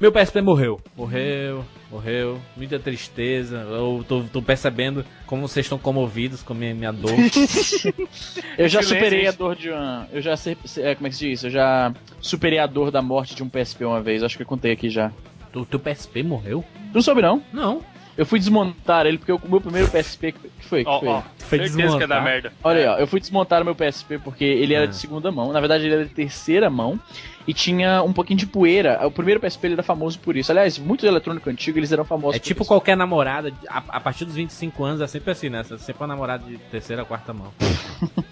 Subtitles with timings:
[0.00, 0.80] Meu PSP morreu.
[0.96, 2.40] Morreu, morreu.
[2.56, 3.58] Muita tristeza.
[3.58, 7.12] Eu tô, tô percebendo como vocês estão comovidos com a minha, minha dor.
[8.56, 10.08] eu já superei a dor de uma.
[10.10, 10.32] Eu já.
[10.78, 11.44] É, como é que se diz?
[11.44, 14.22] Eu já superei a dor da morte de um PSP uma vez.
[14.22, 15.12] Acho que eu contei aqui já.
[15.54, 16.64] O teu PSP morreu?
[16.94, 17.42] Não soube não?
[17.52, 17.82] Não.
[18.16, 20.32] Eu fui desmontar ele porque o meu primeiro PSP.
[20.32, 20.82] que foi?
[20.84, 21.08] Que Ó, foi?
[21.08, 22.52] ó, Foi certeza que é da merda.
[22.62, 25.52] Olha aí, ó, eu fui desmontar o meu PSP porque ele era de segunda mão.
[25.52, 26.98] Na verdade, ele era de terceira mão.
[27.46, 29.04] E tinha um pouquinho de poeira.
[29.06, 30.52] O primeiro PSP ele era famoso por isso.
[30.52, 32.68] Aliás, muito eletrônico antigo eles eram famosos É por tipo isso.
[32.68, 35.62] qualquer namorada, a, a partir dos 25 anos é sempre assim, né?
[35.62, 37.52] Você é sempre uma namorada de terceira ou quarta mão.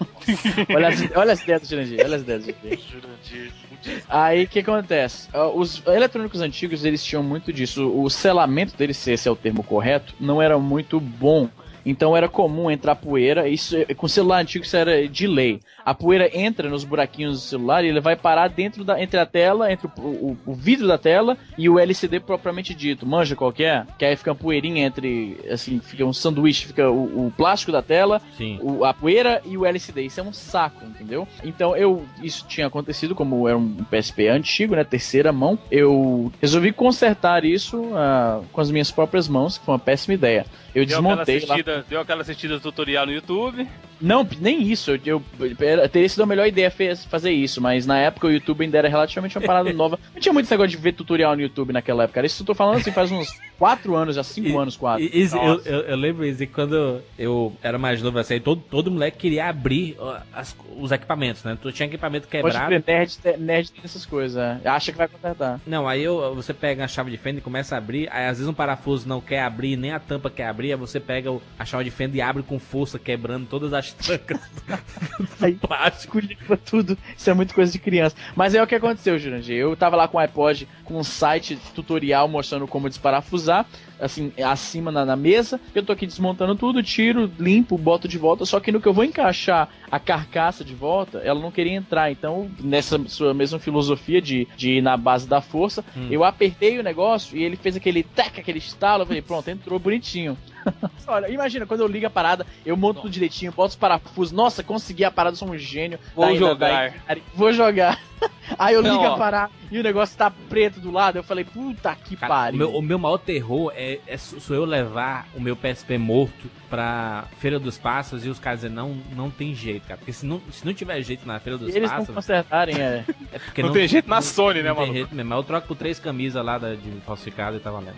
[0.75, 3.51] Olha as, olha as ideias do Jurandir, olha as ideias do Jurandir.
[4.07, 5.27] Aí o que acontece?
[5.33, 7.89] Ah, Os eletrônicos antigos eles tinham muito disso.
[7.89, 11.49] O selamento deles, se esse é o termo correto, não era muito bom.
[11.85, 13.47] Então era comum entrar poeira.
[13.47, 15.61] Isso com o celular antigo isso era de lei.
[15.89, 19.25] A poeira entra nos buraquinhos do celular e ele vai parar dentro da entre a
[19.25, 23.05] tela, entre o, o- o vidro da tela e o LCD propriamente dito.
[23.07, 27.33] Manja qualquer, que aí fica uma poeirinha entre, assim, fica um sanduíche, fica o, o
[27.35, 28.59] plástico da tela Sim.
[28.61, 30.03] o- a poeira e o LCD.
[30.03, 31.27] Isso é um saco, entendeu?
[31.43, 35.57] Então eu isso tinha acontecido como era um PSP antigo, né, terceira mão.
[35.71, 40.45] Eu resolvi consertar isso ah, com as minhas próprias mãos, que foi uma péssima ideia.
[40.75, 41.43] Eu Deu aquela, desmontei lá.
[41.55, 43.67] assistida, deu aquela assistida do tutorial no YouTube.
[44.01, 44.91] Não, nem isso.
[45.05, 48.63] Eu, eu- teria sido a melhor ideia fez- fazer isso, mas na época o YouTube
[48.63, 49.99] ainda era relativamente uma parada nova.
[50.13, 52.15] Não tinha muito esse negócio de ver tutorial no YouTube naquela época.
[52.15, 52.27] Cara.
[52.27, 55.03] Isso eu tô falando assim faz uns 4 anos, já 5 anos quase.
[55.03, 55.69] E- Izzy, eu, Nossa.
[55.69, 59.97] eu, eu lembro, Izzy, quando eu era mais novo assim, todo, todo moleque queria abrir
[60.33, 61.57] as- os equipamentos, né?
[61.61, 62.67] Tu tinha equipamento Pode quebrado.
[62.67, 64.37] crer, nerd, nerd tem essas coisas.
[64.63, 64.67] é.
[64.69, 65.59] Acha que vai consertar.
[65.67, 68.37] Não, aí eu, você pega a chave de fenda e começa a abrir, aí às
[68.37, 71.65] vezes um parafuso não quer abrir, nem a tampa quer abrir, aí você pega a
[71.65, 74.39] chave de fenda e abre com força, quebrando todas as trancas
[75.41, 76.19] Aí, plástico.
[76.65, 76.97] Tudo.
[77.17, 78.15] Isso é muito coisa de criança.
[78.35, 79.55] Mas é o que aconteceu, Jurandir.
[79.57, 83.65] Eu tava lá com o iPod com um site tutorial mostrando como desparafusar,
[83.99, 85.59] assim, acima na, na mesa.
[85.75, 88.45] Eu tô aqui desmontando tudo, tiro, limpo, boto de volta.
[88.45, 92.11] Só que no que eu vou encaixar a carcaça de volta, ela não queria entrar.
[92.11, 96.07] Então, nessa sua mesma filosofia de, de ir na base da força, Hum.
[96.11, 99.03] eu apertei o negócio e ele fez aquele tec, aquele estalo.
[99.03, 100.37] Eu falei, pronto, entrou bonitinho.
[101.07, 104.31] Olha, imagina, quando eu ligo a parada, eu monto tudo direitinho, boto os parafusos.
[104.31, 105.97] Nossa, consegui a parada, sou um gênio.
[106.15, 106.93] Vou Da- da- jogar.
[107.33, 107.99] Vou jogar.
[108.57, 111.17] Aí eu Não, ligo a parada e o negócio tá preto do lado.
[111.17, 112.57] Eu falei, puta que Cara, o, pariu.
[112.57, 117.25] meu, o meu maior terror é, é sou eu levar o meu PSP morto pra
[117.39, 119.97] Feira dos Pássaros e os caras dizem, não, não tem jeito, cara.
[119.97, 123.05] Porque se não, se não tiver jeito na Feira dos E eles não consertarem, é.
[123.31, 124.93] é porque Não, tem jeito na Sony, né, não tem mano?
[124.97, 125.29] jeito mesmo.
[125.29, 127.97] Mas eu troco por três camisas lá da, de falsificado e tá valendo.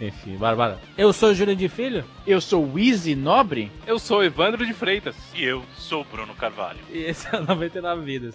[0.00, 0.78] Enfim, bora, bora.
[0.96, 3.72] Eu sou o Júlio de Filho Eu sou o Easy Nobre?
[3.86, 5.16] Eu sou o Evandro de Freitas.
[5.34, 6.78] E eu sou o Bruno Carvalho.
[6.92, 8.34] e esse é o 99 Vidas.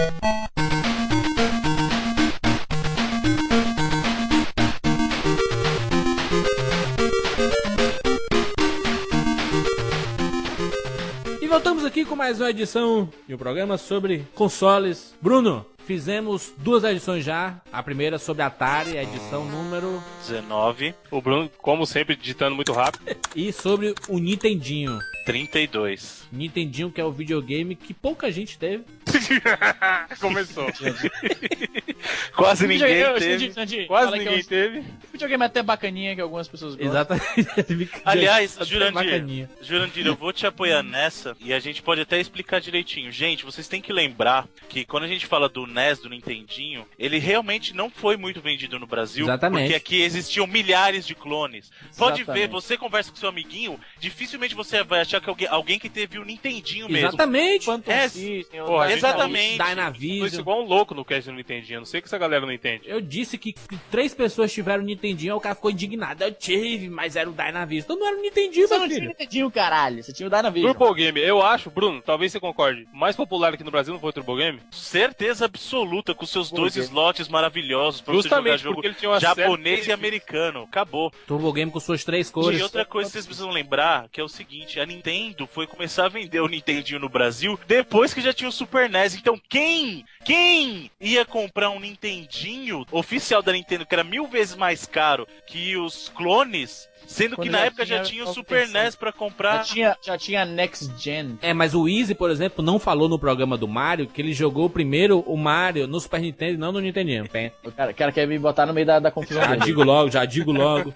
[12.11, 15.15] Com mais uma edição de um programa sobre consoles.
[15.21, 17.61] Bruno, fizemos duas edições já.
[17.71, 23.15] A primeira sobre Atari, a edição número 19, O Bruno, como sempre, digitando muito rápido.
[23.33, 24.99] e sobre o Nintendinho.
[25.25, 26.27] 32.
[26.33, 28.83] Nintendinho que é o videogame que pouca gente teve.
[30.19, 30.67] Começou.
[32.35, 33.85] Quase ninguém teve.
[33.87, 34.83] Quase ninguém é um teve.
[35.11, 36.89] videogame até bacaninha que algumas pessoas gostam.
[36.89, 37.91] Exatamente.
[38.05, 39.49] Aliás, Jurandir.
[39.61, 43.11] Jurandir, eu vou te apoiar nessa e a gente pode até explicar direitinho.
[43.11, 47.19] Gente, vocês têm que lembrar que quando a gente fala do NES, do Nintendinho, ele
[47.19, 49.25] realmente não foi muito vendido no Brasil.
[49.25, 49.63] Exatamente.
[49.63, 51.71] Porque aqui existiam milhares de clones.
[51.97, 52.47] Pode Exatamente.
[52.47, 56.17] ver, você conversa com seu amiguinho, dificilmente você vai achar que alguém, alguém que teve
[56.17, 57.09] o Nintendinho mesmo.
[57.09, 57.65] Exatamente.
[57.65, 59.57] Phantom É, System, Porra, a gente Exatamente.
[59.57, 60.41] Foi isso Dynavision.
[60.41, 61.77] igual um louco no cast do Nintendinho.
[61.77, 62.83] Eu não sei que essa galera não entende.
[62.85, 63.53] Eu disse que,
[63.89, 66.23] três pessoas tiveram Nintendinho, o cara ficou indignado.
[66.23, 67.83] Eu tive, mas era o Dynavision.
[67.85, 69.09] Então não era o Nintendinho, Você meu não tinha filho.
[69.09, 70.03] Nintendinho, caralho.
[70.03, 70.73] Você tinha o Dynavision.
[70.73, 72.87] Turbo Game, eu acho, Bruno, talvez você concorde.
[72.93, 74.59] O mais popular aqui no Brasil não foi o Turbo Game?
[74.71, 76.79] Certeza absoluta com seus Por dois quê?
[76.81, 80.63] slots maravilhosos pra você jogar Justamente jogo porque ele tinha uma japonês série- e americano.
[80.63, 81.11] Acabou.
[81.27, 82.59] Turbo Game com suas três cores.
[82.59, 86.05] E outra coisa que vocês precisam lembrar, que é o seguinte, a Nintendo foi começar
[86.05, 89.00] a vender o Nintendinho no Brasil depois que já tinha o Super NES.
[89.07, 94.85] Então quem, quem ia comprar um Nintendinho oficial da Nintendo, que era mil vezes mais
[94.85, 98.67] caro que os clones, sendo que Quando na já época já tinha o Super.
[98.67, 99.63] NES pra Já comprar.
[99.63, 101.37] tinha, já tinha Next Gen.
[101.41, 104.69] É, mas o Easy, por exemplo, não falou no programa do Mario que ele jogou
[104.69, 107.25] primeiro o Mario no Super Nintendo e não no Nintendinho.
[107.63, 109.41] O cara, cara quer me botar no meio da, da confusão.
[109.43, 110.93] Já digo logo, já digo logo.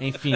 [0.00, 0.34] Enfim,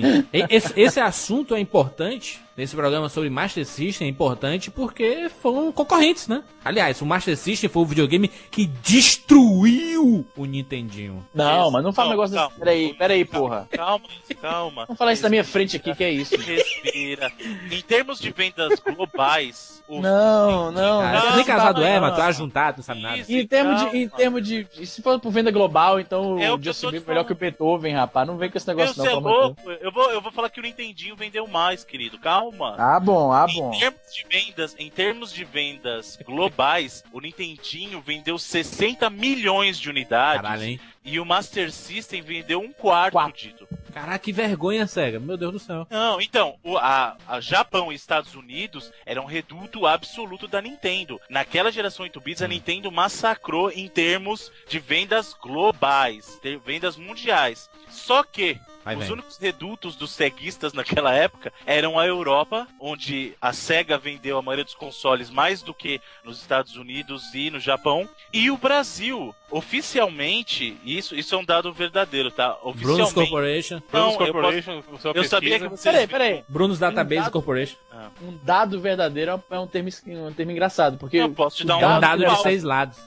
[0.50, 2.40] esse, esse assunto é importante.
[2.54, 6.42] Nesse programa sobre Master System é importante porque foram concorrentes, né?
[6.62, 11.24] Aliás, o Master System foi o videogame que destruiu o Nintendinho.
[11.34, 12.42] Não, mas não fala um Calma, negócio desse.
[12.48, 12.58] calma.
[12.58, 13.68] Peraí, peraí, porra.
[13.70, 14.04] Calma,
[14.42, 14.86] calma.
[15.02, 16.36] Falar isso na minha frente aqui, que é isso.
[16.36, 17.32] Respira.
[17.72, 21.00] Em termos de vendas globais, o Não, não.
[21.00, 23.18] Ah, não, você nem casado não, é, mas tu é ajuntado, não sabe nada.
[23.18, 23.32] Isso.
[23.32, 24.64] Em termos de, em termos de.
[24.78, 27.34] e Se for por venda global, então É o Justin Bieber é melhor que o
[27.34, 28.28] Beethoven, rapaz.
[28.28, 29.22] Não vem com esse Meu, negócio você é não.
[29.22, 29.36] calma aí.
[29.42, 29.70] louco?
[29.72, 32.16] Eu vou, eu vou falar que o Nintendinho vendeu mais, querido.
[32.20, 32.76] Calma.
[32.78, 33.72] Ah, bom, ah, bom.
[33.74, 39.90] Em termos de vendas, em termos de vendas globais, o Nintendinho vendeu 60 milhões de
[39.90, 40.80] unidades Caralho, hein?
[41.04, 43.32] e o Master System vendeu um quarto Quatro.
[43.36, 43.66] dito.
[43.92, 45.20] Caraca, que vergonha, SEGA.
[45.20, 45.86] Meu Deus do céu.
[45.90, 51.20] Não, então, o, a, a Japão e Estados Unidos eram um reduto absoluto da Nintendo.
[51.28, 57.68] Naquela geração 8 bits, a Nintendo massacrou em termos de vendas globais, de vendas mundiais.
[57.90, 59.12] Só que Vai os vendo.
[59.12, 64.64] únicos redutos dos ceguistas naquela época eram a Europa, onde a Sega vendeu a maioria
[64.64, 69.34] dos consoles mais do que nos Estados Unidos e no Japão, e o Brasil.
[69.50, 72.56] Oficialmente, isso, isso é um dado verdadeiro, tá?
[72.62, 73.14] Bruno's Oficialmente.
[73.14, 73.74] Corporation.
[73.74, 74.82] Não, Brunos eu Corporation, Eu
[75.12, 75.28] pesquisa.
[75.28, 76.44] sabia que vocês Peraí, peraí.
[76.48, 77.76] Bruno's Database dado- Corporation.
[78.22, 81.18] Um dado verdadeiro é um- um termo, um termo engraçado, porque.
[81.18, 82.98] Eu posso te dar um É um dado dado de seis lados.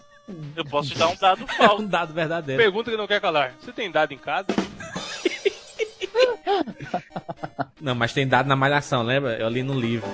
[0.55, 1.81] Eu posso te dar um dado falso.
[1.83, 2.61] um dado verdadeiro.
[2.61, 3.53] Pergunta que não quer calar.
[3.59, 4.47] Você tem dado em casa?
[7.81, 9.37] Não, mas tem dado na malhação, lembra?
[9.37, 10.09] Eu li no livro.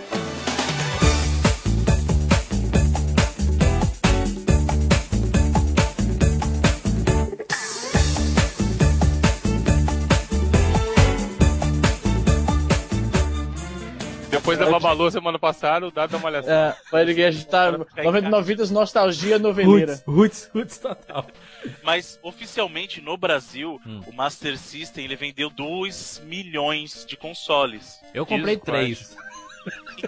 [14.71, 16.51] Babalu semana passada, o dado da malhação.
[16.53, 17.71] É, pode que a gente tá.
[17.71, 20.01] 99 vidas nostalgia noveleira.
[20.07, 21.25] Roots, roots, total.
[21.83, 24.01] Mas oficialmente no Brasil, Hum.
[24.07, 27.99] o Master System ele vendeu 2 milhões de consoles.
[28.13, 29.17] Eu comprei Jesus três.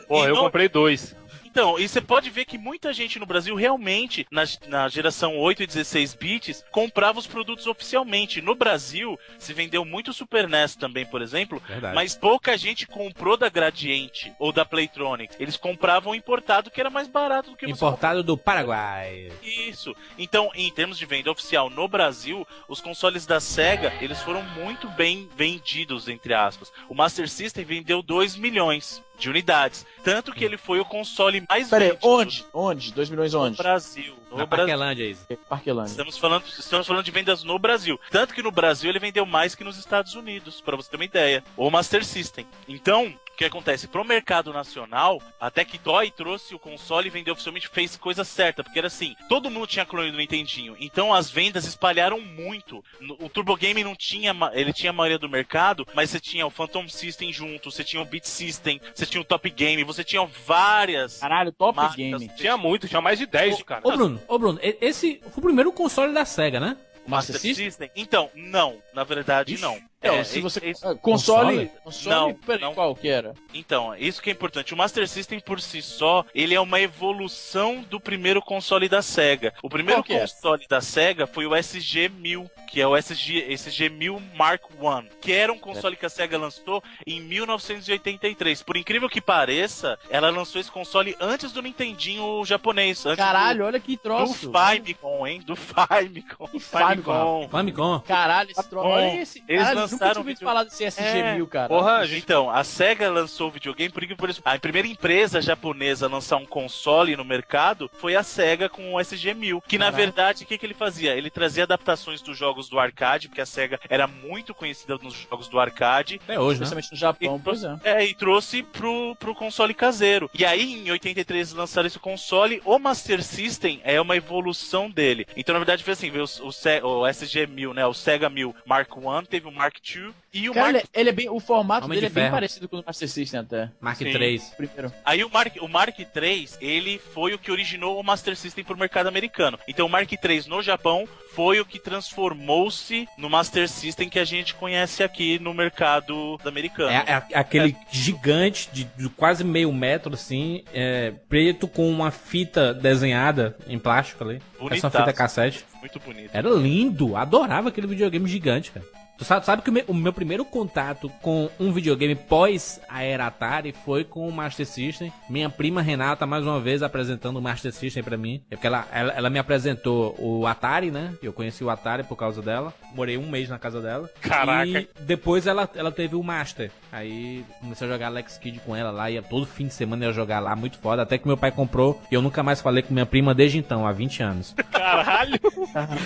[0.07, 1.15] Porra, E eu comprei dois.
[1.53, 5.61] Então, e você pode ver que muita gente no Brasil realmente, na, na geração 8
[5.61, 8.41] e 16 bits, comprava os produtos oficialmente.
[8.41, 11.93] No Brasil, se vendeu muito Super NES também, por exemplo, Verdade.
[11.93, 15.37] mas pouca gente comprou da Gradiente ou da Playtronics.
[15.39, 19.31] Eles compravam importado, que era mais barato do que Importado do Paraguai.
[19.43, 19.95] Isso.
[20.17, 24.89] Então, em termos de venda oficial no Brasil, os consoles da Sega, eles foram muito
[24.89, 26.73] bem vendidos, entre aspas.
[26.89, 29.85] O Master System vendeu 2 milhões de unidades.
[30.03, 32.45] Tanto que ele foi o console mais Pera vendido onde?
[32.53, 32.93] Onde?
[32.93, 33.57] 2 milhões no onde?
[33.57, 34.15] Brasil.
[34.33, 34.67] No Na Brasil.
[34.67, 35.25] Parquelândia, isso.
[35.47, 35.91] Parquelândia.
[35.91, 37.99] Estamos falando, estamos falando de vendas no Brasil.
[38.11, 41.05] Tanto que no Brasil ele vendeu mais que nos Estados Unidos, pra você ter uma
[41.05, 41.43] ideia.
[41.55, 42.45] O Master System.
[42.67, 43.87] Então, o que acontece?
[43.87, 48.63] Pro mercado nacional, até que Toy trouxe o console e vendeu oficialmente, fez coisa certa.
[48.63, 50.75] Porque era assim, todo mundo tinha clone do Nintendinho.
[50.79, 52.83] Então as vendas espalharam muito.
[53.19, 56.51] O Turbo Game não tinha, ele tinha a maioria do mercado, mas você tinha o
[56.51, 60.23] Phantom System junto, você tinha o Beat System, você tinha o Top Game, você tinha
[60.45, 61.95] várias Caralho, top marcas.
[61.95, 62.29] game.
[62.35, 63.81] Tinha muito, tinha mais de 10 de cara.
[63.83, 66.77] Ô, Bruno, ô, Bruno, esse foi o primeiro console da SEGA, né?
[67.05, 67.65] Master Master System?
[67.65, 67.91] System?
[67.95, 68.77] Então, não.
[68.93, 69.77] Na verdade, não.
[70.03, 70.59] Então, É, se você.
[70.65, 71.69] esse- ah, console.
[71.69, 71.71] Console?
[71.81, 72.15] Console.
[72.15, 72.73] Não, peraí, não.
[72.73, 73.33] qual que era?
[73.53, 74.73] Então, isso que é importante.
[74.73, 79.53] O Master System por si só, ele é uma evolução do primeiro console da Sega.
[79.63, 80.19] O primeiro é?
[80.19, 85.53] console da Sega foi o SG-1000, que é o SG, SG-1000 Mark I, que era
[85.53, 88.61] um console que a Sega lançou em 1983.
[88.61, 93.79] Por incrível que pareça, ela lançou esse console antes do Nintendinho japonês, antes Caralho, olha
[93.79, 94.51] que do, do troço.
[94.51, 95.41] Famicom, hein?
[95.45, 96.47] Do Famicom.
[96.59, 97.47] Famicom?
[97.49, 97.99] Famicom.
[98.01, 98.87] Caralho, esse troço.
[98.87, 99.43] Olha esse.
[99.47, 101.67] Eles Caralho, nunca tinha ouvido falar desse SG-1000, cara.
[101.67, 106.09] Porra, Então, a SEGA lançou o videogame porque por isso, a primeira empresa japonesa a
[106.09, 109.97] lançar um console no mercado foi a SEGA com o SG-1000, que na Caraca.
[109.97, 111.15] verdade o que, que ele fazia?
[111.15, 115.47] Ele trazia adaptações dos jogos do arcade, porque a SEGA era muito conhecida nos jogos
[115.47, 116.63] do arcade, Até hoje, né?
[116.65, 117.79] Especialmente no Japão, pois é.
[117.83, 120.29] é, e trouxe pro, pro console caseiro.
[120.33, 122.61] E aí, em 83, lançaram esse console.
[122.65, 125.27] O Master System é uma evolução dele.
[125.35, 127.85] Então, na verdade, foi assim: veio o, o, o SG-1000, né?
[127.85, 130.85] O Sega 1000 Mark I, teve o Mark II e o Cara, Mark...
[130.85, 132.35] ele, ele é bem, o formato Homem dele é de bem ferro.
[132.35, 133.69] parecido com o do Master System até.
[133.79, 134.11] Mark Sim.
[134.11, 134.53] 3.
[134.57, 134.93] Primeiro.
[135.05, 138.77] Aí o Mark, o Mark III, ele foi o que originou o Master System pro
[138.77, 139.59] mercado americano.
[139.67, 144.25] Então, o Mark III no Japão foi o que transformou-se no Master System que a
[144.25, 146.89] gente conhece aqui no mercado americano.
[146.91, 152.73] É, é aquele gigante de, de quase meio metro, assim, é, preto com uma fita
[152.73, 154.35] desenhada em plástico ali.
[154.35, 154.97] Essa Bonitaço.
[154.97, 155.65] fita cassete.
[155.79, 156.29] Muito bonito.
[156.33, 159.02] Era lindo, adorava aquele videogame gigante, cara.
[159.17, 163.03] Tu sabe, sabe que o meu, o meu primeiro contato com um videogame pós a
[163.03, 165.13] era Atari foi com o Master System.
[165.29, 168.43] Minha prima Renata, mais uma vez, apresentando o Master System pra mim.
[168.49, 171.13] É porque ela, ela, ela me apresentou o Atari, né?
[171.21, 172.73] Eu conheci o Atari por causa dela.
[172.93, 174.09] Morei um mês na casa dela.
[174.19, 174.81] Caraca.
[174.81, 176.71] E depois ela, ela teve o Master.
[176.91, 179.09] Aí comecei a jogar Alex Kidd com ela lá.
[179.09, 181.03] Ia todo fim de semana ia jogar lá, muito foda.
[181.03, 183.85] Até que meu pai comprou e eu nunca mais falei com minha prima desde então,
[183.85, 184.55] há 20 anos.
[184.71, 185.39] Caralho,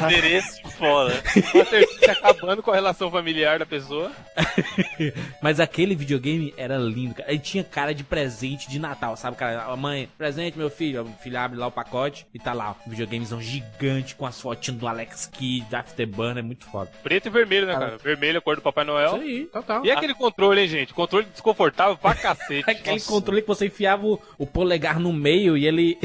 [0.04, 1.14] Endereço fora.
[1.54, 4.12] Master System acabando com a relação familiar da pessoa.
[5.42, 7.30] Mas aquele videogame era lindo, cara.
[7.32, 9.64] Ele tinha cara de presente de Natal, sabe, cara?
[9.64, 11.04] A mãe, presente, meu filho.
[11.04, 14.80] O filho abre lá o pacote e tá lá, um videogamezão gigante com as fotinhas
[14.80, 16.92] do Alex Kidd, da Afterburner, é muito foda.
[17.04, 17.98] Preto e vermelho, né, cara?
[17.98, 19.16] Vermelho, a cor do Papai Isso Noel.
[19.16, 19.86] aí, total.
[19.86, 20.94] E aquele controle, hein, gente?
[20.94, 22.64] Controle desconfortável pra cacete.
[22.70, 23.12] Aquele Nossa.
[23.12, 25.98] controle que você enfiava o, o polegar no meio e ele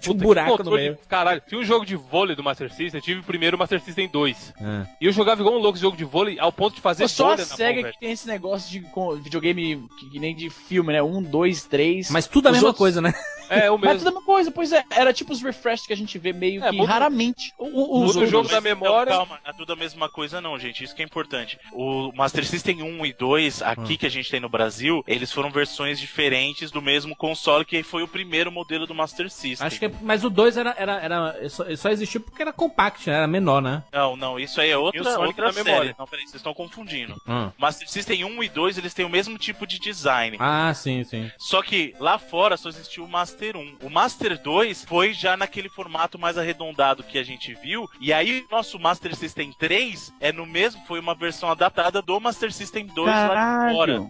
[0.00, 0.98] tinha um buraco no meio.
[1.08, 4.08] Caralho, tinha um jogo de vôlei do Master System, eu tive o primeiro Master System
[4.08, 4.54] 2.
[4.60, 4.86] Ah.
[5.00, 7.08] E eu jogava igual um louco esse jogo de vôlei ao ponto de fazer É
[7.08, 8.86] só a SEGA mão, que tem esse negócio de
[9.22, 11.02] videogame que, que nem de filme, né?
[11.02, 12.10] Um, dois, três.
[12.10, 13.12] Mas tudo a Os mesma outros- coisa, né?
[13.48, 13.98] É, o Mas mesmo.
[13.98, 14.84] tudo a mesma coisa, pois é.
[14.90, 17.52] Era tipo os refresh que a gente vê meio É, que muda- raramente.
[17.58, 19.10] O, o, o jogo da Mas, memória.
[19.12, 20.82] Não, calma, não é tudo a mesma coisa não, gente.
[20.84, 21.58] Isso que é importante.
[21.72, 23.96] O Master System 1 e 2, aqui Hum.
[23.96, 28.02] que a gente tem no Brasil, eles foram versões diferentes do mesmo console que foi
[28.02, 29.66] o primeiro modelo do Master System.
[29.66, 33.08] Acho que é, mas o 2 era, era, era só, só existiu porque era compact,
[33.08, 33.16] né?
[33.16, 33.82] era menor, né?
[33.92, 35.64] Não, não, isso aí é outra, outra série.
[35.68, 35.94] memória.
[35.98, 37.14] Não, peraí, vocês estão confundindo.
[37.28, 37.50] Hum.
[37.58, 40.36] Master System 1 e 2, eles têm o mesmo tipo de design.
[40.40, 41.30] Ah, sim, sim.
[41.38, 43.76] Só que lá fora só existiu o Master 1.
[43.82, 47.88] O Master 2 foi já naquele formato mais arredondado que a gente viu.
[48.00, 52.18] E aí o nosso Master System 3 é no mesmo, foi uma versão adaptada do
[52.20, 54.06] Master System 2 lá de fora.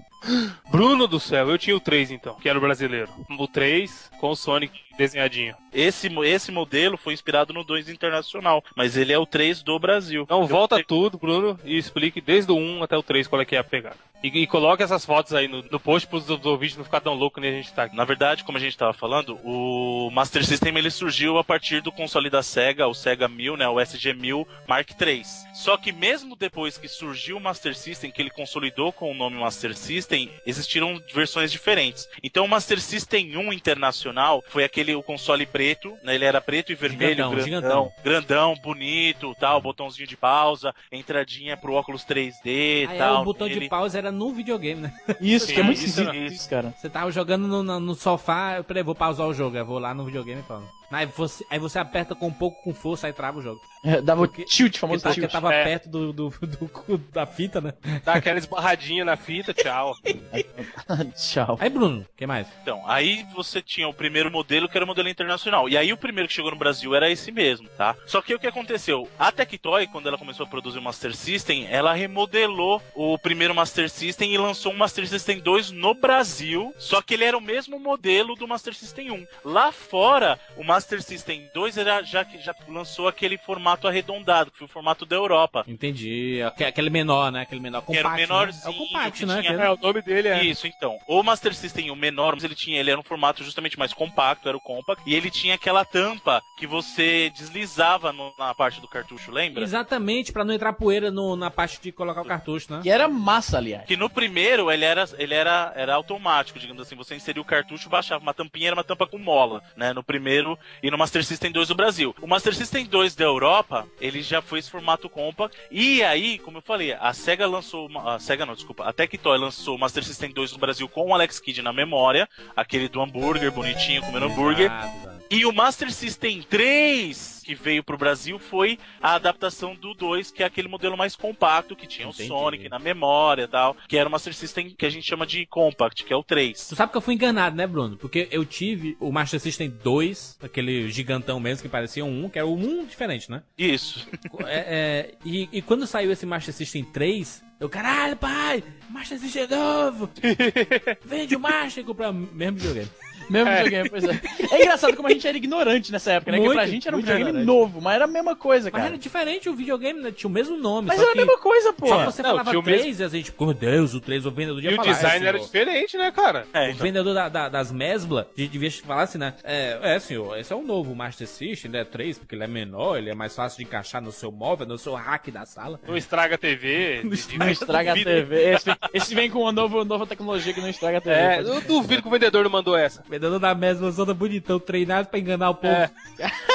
[0.71, 3.09] Bruno do céu, eu tinha o 3 então, que era o brasileiro.
[3.39, 5.55] O 3 com o Sonic desenhadinho.
[5.73, 10.23] Esse, esse modelo foi inspirado no 2 internacional, mas ele é o 3 do Brasil.
[10.23, 13.45] Então Eu- volta tudo, Bruno, e explique desde o 1 até o 3 qual é
[13.45, 13.97] que é a pegada.
[14.25, 17.13] E, e coloque essas fotos aí no, no post pros os ouvintes não ficar tão
[17.13, 17.95] louco nem a gente tá aqui.
[17.95, 21.93] Na verdade, como a gente estava falando, o Master System ele surgiu a partir do
[21.93, 25.23] console da Sega, o Sega 1000, né, o SG-1000 Mark III.
[25.53, 29.37] Só que mesmo depois que surgiu o Master System, que ele consolidou com o nome
[29.37, 30.06] Master System,
[30.47, 32.09] existiram versões diferentes.
[32.23, 36.73] Então o Master System 1 internacional foi aquele o console preto, né, ele era preto
[36.73, 42.87] e vermelho, Gigantão, grandão, grandão, bonito, tal, botãozinho de pausa, entradinha pro óculos 3D e
[42.89, 43.23] Ah, é, tal.
[43.23, 43.69] o botão de nele.
[43.69, 44.93] pausa era no videogame, né?
[45.21, 46.73] Isso, Sim, que é muito isso isso, cara.
[46.77, 49.57] Você tava jogando no, no, no sofá, eu falei, vou pausar o jogo.
[49.57, 50.67] Eu vou lá no videogame e pausa.
[50.91, 53.61] Aí você, aí você aperta com um pouco com força, aí trava o jogo.
[53.85, 55.31] É, Dava o Porque- tilt, Porque, famoso porque tilt.
[55.33, 55.63] tava É.
[55.65, 56.47] perto do, do, do-
[56.89, 57.73] do- da fita, né?
[58.05, 59.95] Dá aquela esbarradinha na fita, tchau.
[61.17, 61.57] Tchau.
[61.61, 62.47] Aí, Bruno, o que mais?
[62.63, 65.69] Então, aí você tinha o primeiro modelo que era o modelo internacional.
[65.69, 67.95] E aí o primeiro que chegou no Brasil era esse mesmo, tá?
[68.07, 69.09] Só que o que aconteceu?
[69.19, 73.89] A Tectoy, quando ela começou a produzir o Master System, ela remodelou o primeiro Master
[73.91, 76.75] System e lançou um Master System 2 no Brasil.
[76.79, 79.27] Só que ele era o mesmo modelo do Master System 1.
[79.45, 84.59] Lá fora, o Master System 2 era, já, que- já lançou aquele formato arredondado, que
[84.59, 85.65] foi o formato da Europa.
[85.67, 86.41] Entendi.
[86.43, 87.43] Aque- Aquele menor, né?
[87.43, 88.67] Aquele menor Que era o menorzinho, né?
[88.67, 89.43] É o compact, que né?
[89.43, 90.45] tinha- É, o nome dele é.
[90.45, 90.99] Isso, então.
[91.09, 94.49] O Master System, o menor, mas ele tinha, ele era um formato justamente mais compacto,
[94.49, 98.89] era o compact, e ele tinha aquela tampa que você deslizava no- na parte do
[98.89, 99.63] cartucho, lembra?
[99.63, 102.81] Exatamente, pra não entrar poeira no- na parte de colocar o cartucho, né?
[102.83, 103.85] Que era massa, aliás.
[103.87, 106.97] Que no primeiro ele era, ele era, era automático, digamos assim.
[106.97, 109.93] Você inseria o cartucho, baixava uma tampinha, era uma tampa com mola, né?
[109.93, 112.15] No primeiro e no Master System 2 do Brasil.
[112.21, 115.57] O Master System 2 da Europa, ele já foi esse formato compact.
[115.71, 117.89] E aí, como eu falei, a SEGA lançou.
[117.99, 118.85] A SEGA não, desculpa.
[118.85, 122.29] A Tectoy lançou o Master System 2 no Brasil com o Alex Kidd na memória.
[122.55, 124.71] Aquele do hambúrguer, bonitinho, comendo hambúrguer.
[124.71, 125.16] Exato.
[125.31, 130.43] E o Master System 3 que veio pro Brasil foi a adaptação do 2, que
[130.43, 132.25] é aquele modelo mais compacto, que tinha Entendi.
[132.25, 135.25] o Sonic na memória e tal, que era o Master System que a gente chama
[135.25, 136.69] de Compact, que é o 3.
[136.69, 137.97] Tu sabe que eu fui enganado, né, Bruno?
[137.97, 142.39] Porque eu tive o Master System 2, aquele gigantão mesmo que parecia um 1, que
[142.39, 143.45] era o 1 diferente, né?
[143.57, 144.09] Isso.
[144.41, 149.45] É, é, e, e quando saiu esse Master System 3, eu, caralho, pai, Master System
[149.45, 150.11] é novo!
[151.07, 152.91] Vende o Master e comprar o mesmo videogame.
[153.29, 154.21] Mesmo videogame, pois é.
[154.53, 156.39] É engraçado como a gente era ignorante nessa época, né?
[156.39, 157.47] Muito, Porque pra gente era um videogame ignorante.
[157.47, 158.87] novo, mas era a mesma coisa, Mas cara.
[158.95, 160.89] era diferente, o videogame né, tinha o mesmo nome.
[160.89, 161.87] Mas só era a que, mesma coisa, pô.
[161.89, 164.27] Só que você Não, falava tinha o 3 e a gente, meu Deus, o 3
[164.27, 166.47] o vendedor E devia o design "É, era senhor." diferente, né, cara?
[166.53, 169.35] É, O então, vendedor da- da- das Mesbla de- devia falar assim, né?
[169.45, 172.47] É, é, senhor, esse é o novo Master System, ele é 3, porque ele é
[172.47, 175.81] menor, ele é mais fácil de encaixar no seu móvel, no seu rack da sala.
[175.87, 177.03] Não estraga a TV.
[177.39, 178.53] Não estraga a TV.
[178.53, 181.17] Esse, vem- esse vem com uma nova, nova tecnologia que não estraga a TV.
[181.17, 183.03] É, eu duvido que o vendedor não mandou essa.
[183.17, 185.75] O vendedor da Mesbla toda bonitão, treinado pra enganar o povo.
[185.75, 185.91] É.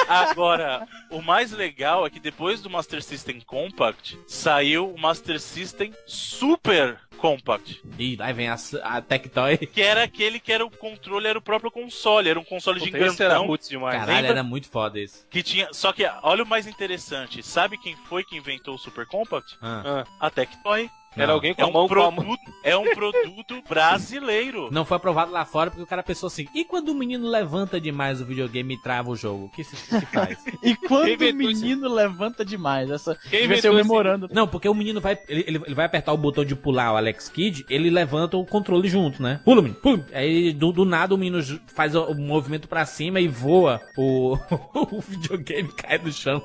[0.08, 5.92] Agora, o mais legal é que depois do Master System Compact, saiu o Master System
[6.06, 7.82] Super Compact.
[7.98, 9.56] E lá vem a, a Tectoy.
[9.58, 12.90] Que era aquele que era o controle, era o próprio console, era um console Puta,
[12.90, 13.96] esse era gigantão putz demais.
[13.96, 14.30] Caralho, lembra?
[14.32, 15.26] era muito foda isso.
[15.30, 15.68] que tinha.
[15.72, 19.56] Só que olha o mais interessante, sabe quem foi que inventou o Super Compact?
[19.60, 20.04] Ah.
[20.20, 20.90] Ah, A Tectoy.
[21.16, 21.34] Era Não.
[21.34, 22.14] alguém com É a um, mão com a mão.
[22.14, 24.68] produto, é um produto brasileiro.
[24.70, 27.80] Não foi aprovado lá fora porque o cara pensou assim: e quando o menino levanta
[27.80, 29.44] demais o videogame e trava o jogo?
[29.46, 30.38] O que se que faz?
[30.62, 34.28] E quando Quem o esse- menino levanta demais, essa Quem devia ser o esse- memorando.
[34.32, 35.18] Não, porque o menino vai.
[35.28, 38.46] Ele, ele, ele vai apertar o botão de pular o Alex Kidd, ele levanta o
[38.46, 39.40] controle junto, né?
[39.44, 40.06] Pula, menino, pula.
[40.12, 41.42] Aí do, do nada o menino
[41.74, 43.80] faz o, o movimento pra cima e voa.
[43.96, 44.36] O,
[44.74, 46.42] o videogame cai no chão.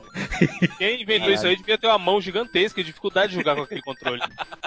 [0.77, 3.81] Quem inventou isso aí devia ter uma mão gigantesca e dificuldade de jogar com aquele
[3.81, 4.21] controle.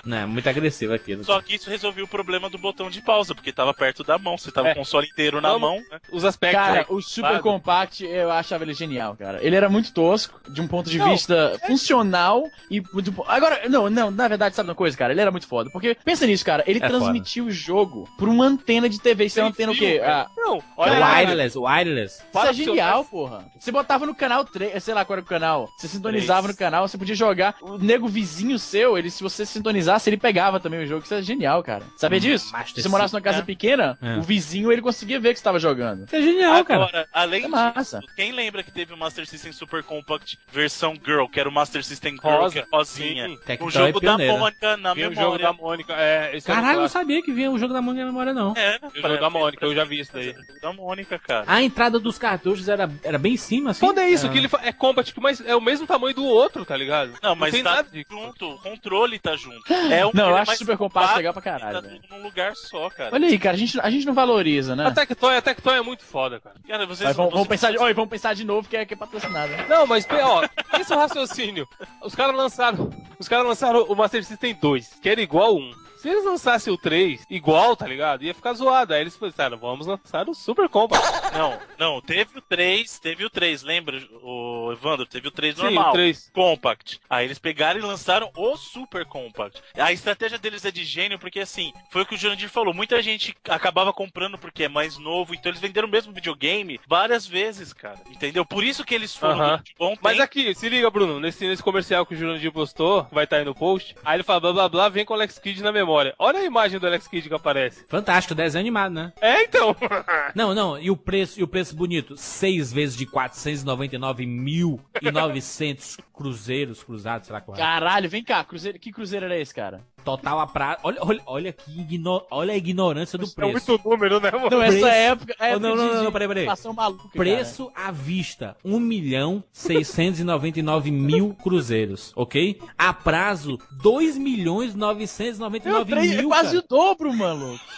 [0.05, 1.25] Não, é muito agressivo aquilo.
[1.25, 4.37] Só que isso resolveu o problema do botão de pausa, porque tava perto da mão.
[4.39, 4.75] Você tava É.
[4.75, 5.77] com o console inteiro na Vamos- mão.
[5.91, 6.01] né?
[6.13, 6.61] Os aspectos.
[6.61, 6.87] Cara, né?
[6.89, 7.43] o Super Claro.
[7.43, 9.39] Compact, eu achava ele genial, cara.
[9.45, 12.83] Ele era muito tosco, de um ponto de Não, vista funcional e
[13.27, 15.13] Agora, não, não, na verdade, sabe uma coisa, cara?
[15.13, 15.71] Ele era muito foda.
[15.71, 19.27] Porque, pensa nisso, cara, ele É transmitia o jogo por uma antena de TV.
[19.27, 20.01] Isso é uma antena o quê?
[20.05, 21.19] Ah, Não, É olha lá.
[21.19, 22.23] wireless, wireless.
[22.29, 23.45] Isso é genial, porra.
[23.59, 25.69] Você botava no canal 3, sei lá qual era o canal.
[25.79, 26.55] Você sintonizava Três.
[26.55, 27.55] no canal, você podia jogar.
[27.61, 29.45] O nego vizinho seu, ele, se você
[29.81, 31.05] sintonizasse, ele pegava também o jogo.
[31.05, 31.83] Isso é genial, cara.
[31.97, 32.53] Sabia disso?
[32.53, 33.43] Master Se você morasse numa casa É.
[33.43, 34.17] pequena, É.
[34.19, 36.05] o vizinho ele conseguia ver que você tava jogando.
[36.07, 36.83] Isso é genial, cara.
[36.85, 37.99] Agora, além É massa.
[38.01, 41.53] disso, quem lembra que teve o Master System Super Compact versão Girl, que era o
[41.53, 42.53] Master System Girl, Rosa.
[42.53, 43.29] que é rosinha?
[43.29, 43.39] Sim.
[43.61, 44.19] O jogo da.
[44.19, 45.31] Mônica na Vinha o memória.
[45.33, 45.93] jogo da Mônica.
[45.95, 48.55] É, o Caralho, eu não sabia que vinha o jogo da Mônica na memória, não.
[48.57, 50.31] É, O jogo da Mônica, eu já vi isso daí.
[50.31, 51.45] O jogo da Mônica, cara.
[51.47, 53.81] A entrada dos cartuchos era, era bem em cima, assim.
[53.81, 54.29] Foda é isso, Ah.
[54.31, 57.13] que ele é combat, mas é o mesmo tamanho do outro, tá ligado?
[57.23, 58.05] Não, mas tem tá nada de...
[58.11, 59.70] junto, o controle tá junto.
[59.91, 62.91] É um, Não, eu acho Super Compact compacto legal pra caralho, Tá num lugar só,
[62.91, 63.11] cara.
[63.15, 64.87] Olha aí, cara, a gente, a gente não valoriza, né?
[64.87, 66.57] A Tectoy, a Tectoy é muito foda, cara.
[66.67, 68.85] Cara, vocês, Mas vamos, vamos vocês- pensar de, oi, vamos pensar de novo que é,
[68.85, 69.53] que é patrocinado.
[69.53, 69.67] né?
[69.69, 70.45] Não, mas, ó,
[70.79, 71.69] esse é o raciocínio.
[72.03, 72.91] Os caras lançaram.
[73.19, 75.73] Os caras lançaram o Master System 2, que era igual 1.
[76.01, 78.25] Se eles lançassem o 3 igual, tá ligado?
[78.25, 78.95] Ia ficar zoado.
[78.95, 81.07] Aí eles pensaram, vamos lançar o Super Compact.
[81.37, 85.05] Não, não, teve o 3, teve o 3, lembra, o Evandro?
[85.05, 85.91] Teve o 3 Sim, normal.
[85.91, 86.31] o 3.
[86.33, 87.01] Compact.
[87.09, 89.61] Aí eles pegaram e lançaram o Super Compact.
[89.77, 92.73] A estratégia deles é de gênio, porque assim, foi o que o Jurandir falou.
[92.73, 97.27] Muita gente acabava comprando porque é mais novo, então eles venderam o mesmo videogame várias
[97.27, 98.01] vezes, cara.
[98.11, 98.47] Entendeu?
[98.47, 99.63] Por isso que eles foram Aham.
[99.63, 103.25] de bom Mas aqui, se liga, Bruno, nesse, nesse comercial que o Jurandir postou, vai
[103.25, 105.63] estar aí no post, aí ele fala blá blá blá, vem com o Alex Kidd
[105.63, 105.90] na memória.
[106.19, 107.85] Olha a imagem do Alex Kidd que aparece.
[107.89, 109.13] Fantástico, desenho animado, né?
[109.21, 109.75] É, então.
[110.35, 112.15] Não, não, e o preço, e o preço bonito?
[112.17, 117.61] Seis vezes de 499.900 cruzeiros cruzados, sei lá qual é.
[117.61, 119.85] Caralho, vem cá, cruzeiro, que cruzeiro era esse, cara?
[120.05, 120.79] Total a pra...
[120.83, 122.23] Olha, olha, olha que igno...
[122.31, 123.73] olha a ignorância do É preço.
[123.73, 124.51] muito número, né, mano?
[124.51, 125.35] Não, essa Preço- época.
[125.39, 126.43] Oh, época não, não, de- não, de peraí, peraí.
[126.45, 132.61] inflação maluca, Preço à vista, 1 milhão 699 mil cruzeiros, ok?
[132.77, 136.59] A prazo, 2 milhões Meu, 999 três- é mil, quase cara.
[136.65, 137.61] o dobro, maluco.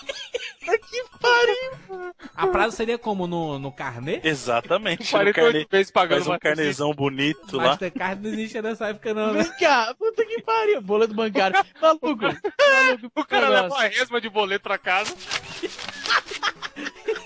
[0.63, 2.13] que pariu.
[2.37, 4.21] A prazo seria como no, no carnê?
[4.23, 5.03] Exatamente.
[5.05, 5.67] no 48 carne...
[5.71, 7.65] vezes pagando Faz um carnezão bonito lá.
[7.65, 9.43] Mastercard não existia nessa época não, né?
[9.43, 10.81] Vem cá, puta que pariu.
[10.81, 11.59] Boleto bancário.
[11.81, 12.07] Maluco.
[12.17, 13.63] maluco O cara negócio.
[13.63, 15.15] leva uma resma de boleto pra casa.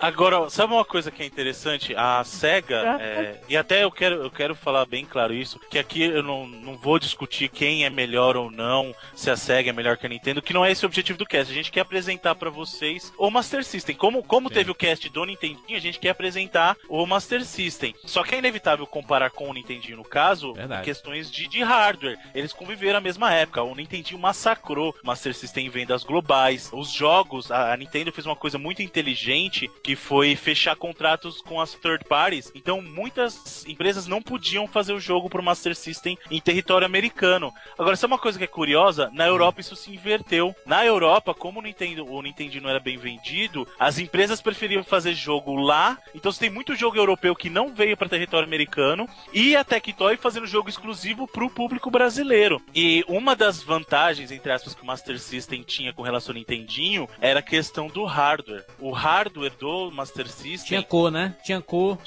[0.00, 1.94] Agora, sabe uma coisa que é interessante?
[1.96, 6.02] A SEGA, é, e até eu quero, eu quero falar bem claro isso, que aqui
[6.02, 9.96] eu não, não vou discutir quem é melhor ou não, se a SEGA é melhor
[9.96, 11.52] que a Nintendo, que não é esse o objetivo do cast.
[11.52, 13.96] A gente quer apresentar pra vocês o Master System.
[13.96, 17.94] Como, como teve o cast do Nintendinho, a gente quer apresentar o Master System.
[18.04, 20.84] Só que é inevitável comparar com o Nintendinho, no caso, Verdade.
[20.84, 22.18] questões de, de hardware.
[22.34, 23.62] Eles conviveram a mesma época.
[23.62, 26.70] O Nintendinho massacrou o Master System em vendas globais.
[26.72, 31.60] Os jogos, a, a Nintendo fez uma coisa muito inteligente que foi fechar contratos com
[31.60, 32.50] as third parties.
[32.54, 37.52] Então, muitas empresas não podiam fazer o jogo pro Master System em território americano.
[37.78, 40.54] Agora, isso é uma coisa que é curiosa, na Europa isso se inverteu.
[40.66, 45.14] Na Europa, como o Nintendo, o Nintendo não era bem vendido, as empresas preferiam fazer
[45.14, 45.98] jogo lá.
[46.14, 50.16] Então, você tem muito jogo europeu que não veio para território americano e a Tectoy
[50.16, 52.60] fazendo jogo exclusivo pro público brasileiro.
[52.74, 57.08] E uma das vantagens, entre aspas, que o Master System tinha com relação ao Nintendinho
[57.20, 58.64] era a questão do hardware.
[58.78, 61.34] O hardware do Master System Tinha cor, né?
[61.44, 61.98] Tinha cor.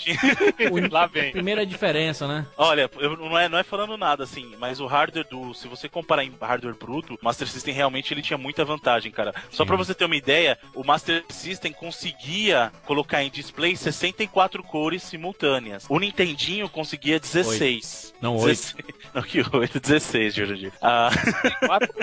[0.72, 1.32] O- Lá vem.
[1.32, 2.46] Primeira diferença, né?
[2.58, 5.54] Olha, eu não é, não é falando nada assim, mas o hardware do.
[5.54, 9.34] Se você comparar em hardware bruto, o Master System realmente ele tinha muita vantagem, cara.
[9.50, 9.68] Só Sim.
[9.68, 15.86] pra você ter uma ideia, o Master System conseguia colocar em display 64 cores simultâneas.
[15.90, 18.14] O Nintendinho conseguia 16.
[18.22, 18.48] Não, oito.
[18.48, 18.76] 16
[19.14, 20.72] Não, que 8, 16, Jurandir.
[20.82, 21.10] Ah,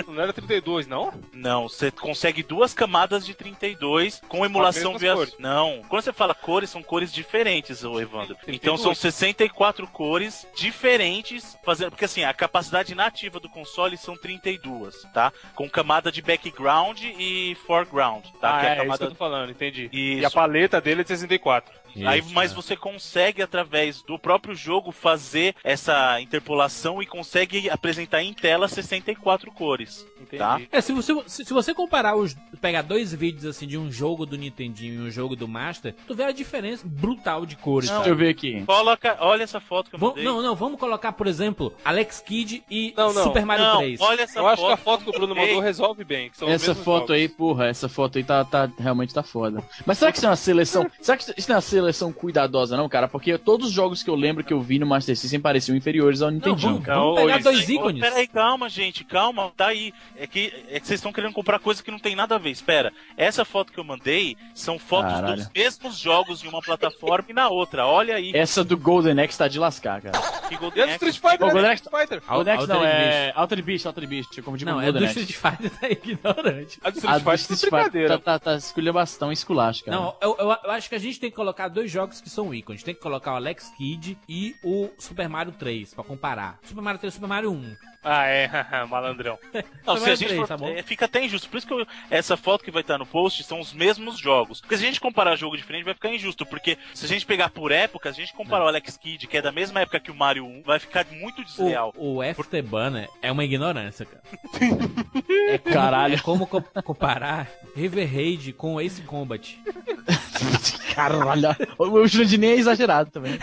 [0.07, 1.11] não era 32, não?
[1.33, 5.15] não, você consegue duas camadas de 32 com emulação via.
[5.15, 5.35] cores.
[5.39, 5.81] Não.
[5.87, 8.37] Quando você fala cores, são cores diferentes, ô Evandro.
[8.47, 11.91] Então são 64 cores diferentes, fazendo.
[11.91, 15.31] Porque assim, a capacidade nativa do console são 32, tá?
[15.55, 18.57] Com camada de background e foreground, tá?
[18.57, 18.83] Ah, que é, a camada...
[18.83, 19.89] é isso que eu tô falando, entendi.
[19.91, 20.21] Isso.
[20.21, 21.73] E a paleta dele é 64.
[22.05, 22.55] Aí, mas é.
[22.55, 29.51] você consegue, através do próprio jogo, fazer essa interpolação e consegue apresentar em tela 64
[29.51, 30.05] cores.
[30.19, 30.37] Entendi.
[30.37, 30.61] Tá?
[30.71, 32.35] É, se você, se, você comparar os.
[32.61, 36.13] pegar dois vídeos assim de um jogo do Nintendinho e um jogo do Master, tu
[36.13, 37.89] vê a diferença brutal de cores.
[37.89, 37.97] Não.
[37.97, 38.63] Deixa eu ver aqui.
[38.65, 40.23] Coloca, olha essa foto que eu Vom, mandei.
[40.23, 44.01] Não, não, vamos colocar, por exemplo, Alex Kidd e não, não, Super Mario não, 3.
[44.01, 44.53] Olha essa eu foto.
[44.53, 46.31] acho que a foto que o Bruno mandou resolve bem.
[46.47, 47.11] essa foto jogos.
[47.11, 49.63] aí, porra, essa foto aí tá, tá, realmente tá foda.
[49.85, 50.89] Mas será que isso é uma seleção?
[51.01, 51.88] será que isso é uma seleção?
[52.11, 53.07] Cuidadosa, não, cara?
[53.07, 56.21] Porque todos os jogos que eu lembro que eu vi no Master System pareciam inferiores
[56.21, 56.73] ao Não, Nintendinho.
[56.79, 58.01] vamos, vamos Não, pegar dois aí, ícones.
[58.01, 59.93] Peraí, calma, gente, calma, tá aí.
[60.17, 62.49] É que, é que vocês estão querendo comprar coisa que não tem nada a ver.
[62.51, 65.35] Espera, essa foto que eu mandei são fotos Caralho.
[65.37, 67.85] dos mesmos jogos em uma plataforma e na outra.
[67.85, 68.31] Olha aí.
[68.33, 70.19] Essa do Golden Axe tá de lascar, cara.
[70.47, 70.93] que Golden Axe.
[70.93, 71.53] Street Fighter, né?
[71.53, 72.21] Golden Street Fighter.
[72.27, 74.37] Golden Axe não, é Altered Beast, Altered Beast.
[74.37, 75.19] Eu confundi com Não, é do Golden Axe.
[75.21, 76.79] Street Fighter, tá ignorante.
[76.83, 78.19] A do A Street Fighter brincadeira.
[78.19, 79.97] tá, tá, tá escolhendo bastante esculacho, cara.
[79.97, 82.53] Não, eu, eu- eu acho que a gente tem que colocar dois jogos que são
[82.53, 82.83] ícones.
[82.83, 86.59] Tem que colocar o Alex Kidd e o Super Mario 3, pra comparar.
[86.63, 87.75] Super Mario 3 e Super Mario 1.
[88.03, 88.49] Ah, é,
[88.89, 89.37] malandrão.
[89.85, 90.69] Não, se a Mario gente 3, for, tá bom?
[90.69, 91.49] é, fica até injusto.
[91.49, 94.61] Por isso que eu- essa foto que vai estar no post são os mesmos jogos.
[94.61, 96.45] Porque se a gente comparar jogo diferente, vai ficar injusto.
[96.45, 99.37] Porque se a gente pegar por época, se a gente comparar o Alex Kidd, que
[99.37, 101.93] é da mesma época que o Mario 1, vai ficar muito desleal.
[101.97, 104.23] O, o Afterburner é uma ignorância, cara.
[105.49, 106.15] É como, Caralho.
[106.15, 109.57] É como co- comparar River Raid com Ace Combat.
[110.93, 111.55] Caralho.
[111.77, 113.37] O, o é exagerado também.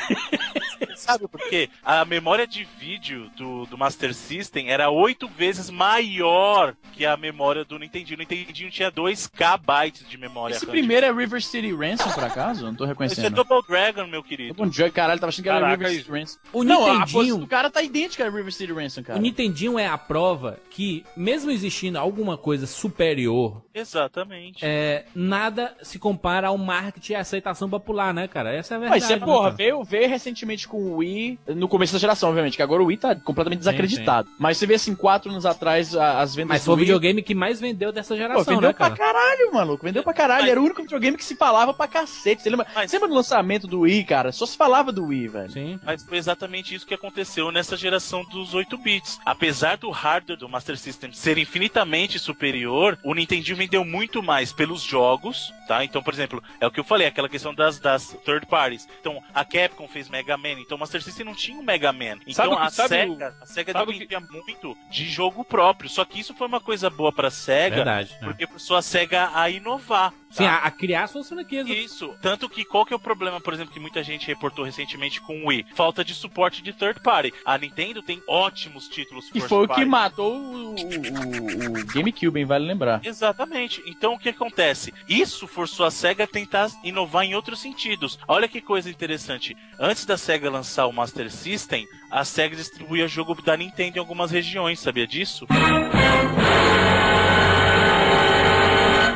[0.97, 1.69] Sabe por quê?
[1.85, 7.65] A memória de vídeo do, do Master System era oito vezes maior que a memória
[7.65, 8.17] do Nintendinho.
[8.17, 10.55] O Nintendinho tinha 2K bytes de memória.
[10.55, 12.65] Esse primeiro é River City Ransom, por acaso?
[12.65, 13.35] Não tô Esse é reconhecendo.
[13.35, 14.55] Double Dragon, meu querido.
[14.55, 16.11] Bom dia, caralho, tava achando que era Caraca, River City.
[16.11, 16.39] Ransom.
[16.53, 19.19] O Não, a Nintendinho- posição do cara tá idêntica a River City Ransom, cara.
[19.19, 24.65] O Nintendinho é a prova que, mesmo existindo alguma coisa superior, Exatamente.
[24.65, 28.53] é, nada se compara ao marketing e à aceitação popular, né, cara?
[28.55, 29.01] Essa é a verdade.
[29.01, 29.55] Mas você, né, porra, cara?
[29.57, 32.97] veio, veio recentemente com o Wii, no começo da geração, obviamente, que agora o Wii
[32.97, 34.29] tá completamente desacreditado.
[34.39, 36.85] Mas você vê assim, quatro anos atrás, as vendas Mas do foi o Wii...
[36.87, 38.97] videogame que mais vendeu dessa Pô, geração, vendeu né, pra cara?
[38.97, 39.85] caralho, maluco.
[39.85, 40.43] Vendeu pra caralho.
[40.43, 42.43] Mas- Era o único videogame que se falava pra cacete.
[42.43, 44.33] Você lembra, Mas- lembra do lançamento do Wii, cara?
[44.33, 45.51] Só se falava do Wii, velho.
[45.51, 45.81] Sim.
[45.85, 49.19] Mas foi exatamente isso que aconteceu nessa geração dos 8 bits.
[49.25, 54.83] Apesar do hardware do Master System ser infinitamente superior, o Nintendo vendeu muito mais pelos
[54.83, 55.85] jogos, tá?
[55.85, 58.87] Então, por exemplo, é o que eu falei, aquela questão das, das third parties.
[59.01, 62.19] Então, a Capcom fez Mega Man, então o Master System não tinha um Mega Man.
[62.27, 65.89] Então, Sabe o a sabe SEGA, a SEGA o que- dependia muito de jogo próprio.
[65.91, 68.11] Só que isso foi uma coisa boa pra SEGA, Verdade.
[68.21, 68.29] né?
[68.29, 70.13] porque forçou a SEGA a inovar.
[70.31, 70.51] Sim, tá?
[70.57, 71.67] a, a criar suas franquias.
[71.69, 72.15] Isso.
[72.21, 75.45] Tanto que qual que é o problema, por exemplo, que muita gente reportou recentemente com
[75.45, 75.65] o Wii?
[75.75, 77.33] Falta de suporte de third party.
[77.45, 82.39] A Nintendo tem ótimos títulos E foi o que matou o, o- o- o GameCube,
[82.41, 82.45] hein?
[82.45, 83.01] Vale lembrar.
[83.05, 83.83] Exatamente.
[83.87, 84.93] Então o que acontece?
[85.09, 88.19] Isso forçou a SEGA a tentar inovar em outros sentidos.
[88.29, 89.57] Olha que coisa interessante.
[89.79, 94.31] Antes da SEGA lançar o Master System, a SEGA distribuía jogo da Nintendo em algumas
[94.31, 95.47] regiões, sabia disso?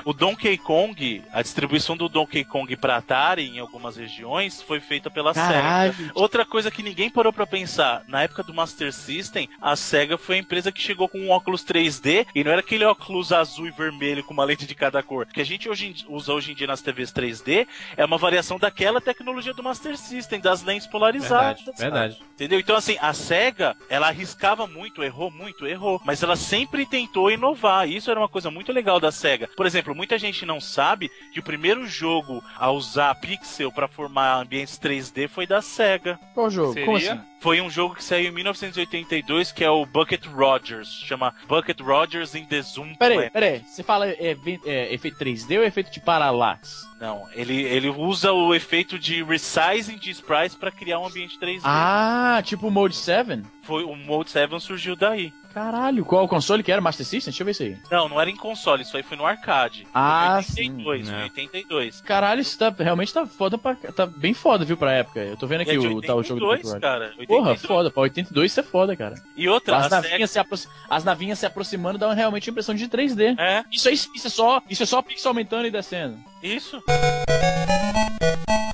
[0.05, 5.11] O Donkey Kong, a distribuição do Donkey Kong para Atari em algumas regiões foi feita
[5.11, 5.93] pela Caralho.
[5.95, 6.13] SEGA.
[6.15, 10.37] Outra coisa que ninguém parou pra pensar, na época do Master System, a SEGA foi
[10.37, 13.71] a empresa que chegou com um óculos 3D e não era aquele óculos azul e
[13.71, 15.27] vermelho com uma lente de cada cor.
[15.27, 18.19] O que a gente hoje em- usa hoje em dia nas TVs 3D é uma
[18.19, 21.61] variação daquela tecnologia do Master System, das lentes polarizadas.
[21.65, 22.23] Verdade, verdade.
[22.35, 22.59] Entendeu?
[22.59, 26.01] Então, assim, a SEGA, ela arriscava muito, errou muito, errou.
[26.05, 27.89] Mas ela sempre tentou inovar.
[27.89, 29.49] E isso era uma coisa muito legal da SEGA.
[29.57, 33.89] Por exemplo, exemplo, muita gente não sabe que o primeiro jogo a usar pixel pra
[33.89, 36.19] formar ambientes 3D foi da SEGA.
[36.35, 36.73] Qual jogo?
[36.73, 36.87] Seria?
[36.87, 37.21] Como assim?
[37.41, 40.89] Foi um jogo que saiu em 1982 que é o Bucket Rogers.
[41.07, 43.33] Chama Bucket Rogers in the Zoom Peraí, Planet.
[43.33, 43.65] peraí.
[43.67, 46.87] Você fala é, é, efeito 3D ou efeito de parallax?
[47.01, 51.63] Não, ele, ele usa o efeito de resizing de sprites pra criar um ambiente 3D.
[51.65, 53.43] Ah, tipo o Mode 7?
[53.63, 55.33] Foi, o Mode 7 surgiu daí.
[55.53, 56.81] Caralho, qual o console que era?
[56.81, 57.31] Master System?
[57.31, 57.77] Deixa eu ver isso aí.
[57.91, 59.87] Não, não era em console, isso aí foi no arcade.
[59.95, 61.13] Ah, Foi em 82, sim.
[61.13, 61.25] foi em É.
[61.25, 62.01] 82.
[62.03, 63.75] Caralho, isso tá, realmente tá foda pra.
[63.75, 65.21] Tá bem foda, viu, pra época.
[65.21, 66.81] Eu tô vendo E aqui é de o tal jogo do 82, Patriot.
[66.81, 67.05] cara.
[67.19, 67.27] 82.
[67.29, 67.91] Porra, foda.
[67.91, 69.15] Pra 82 isso é foda, cara.
[69.37, 70.09] E outra, As a SEGA...
[70.11, 70.59] navinhas, se apro-
[70.89, 73.35] as navinhas se aproximando dão realmente a impressão de 3D.
[73.39, 76.17] É, Isso, é, isso, é só, isso é só pixel aumentando e descendo.
[76.43, 76.83] isso.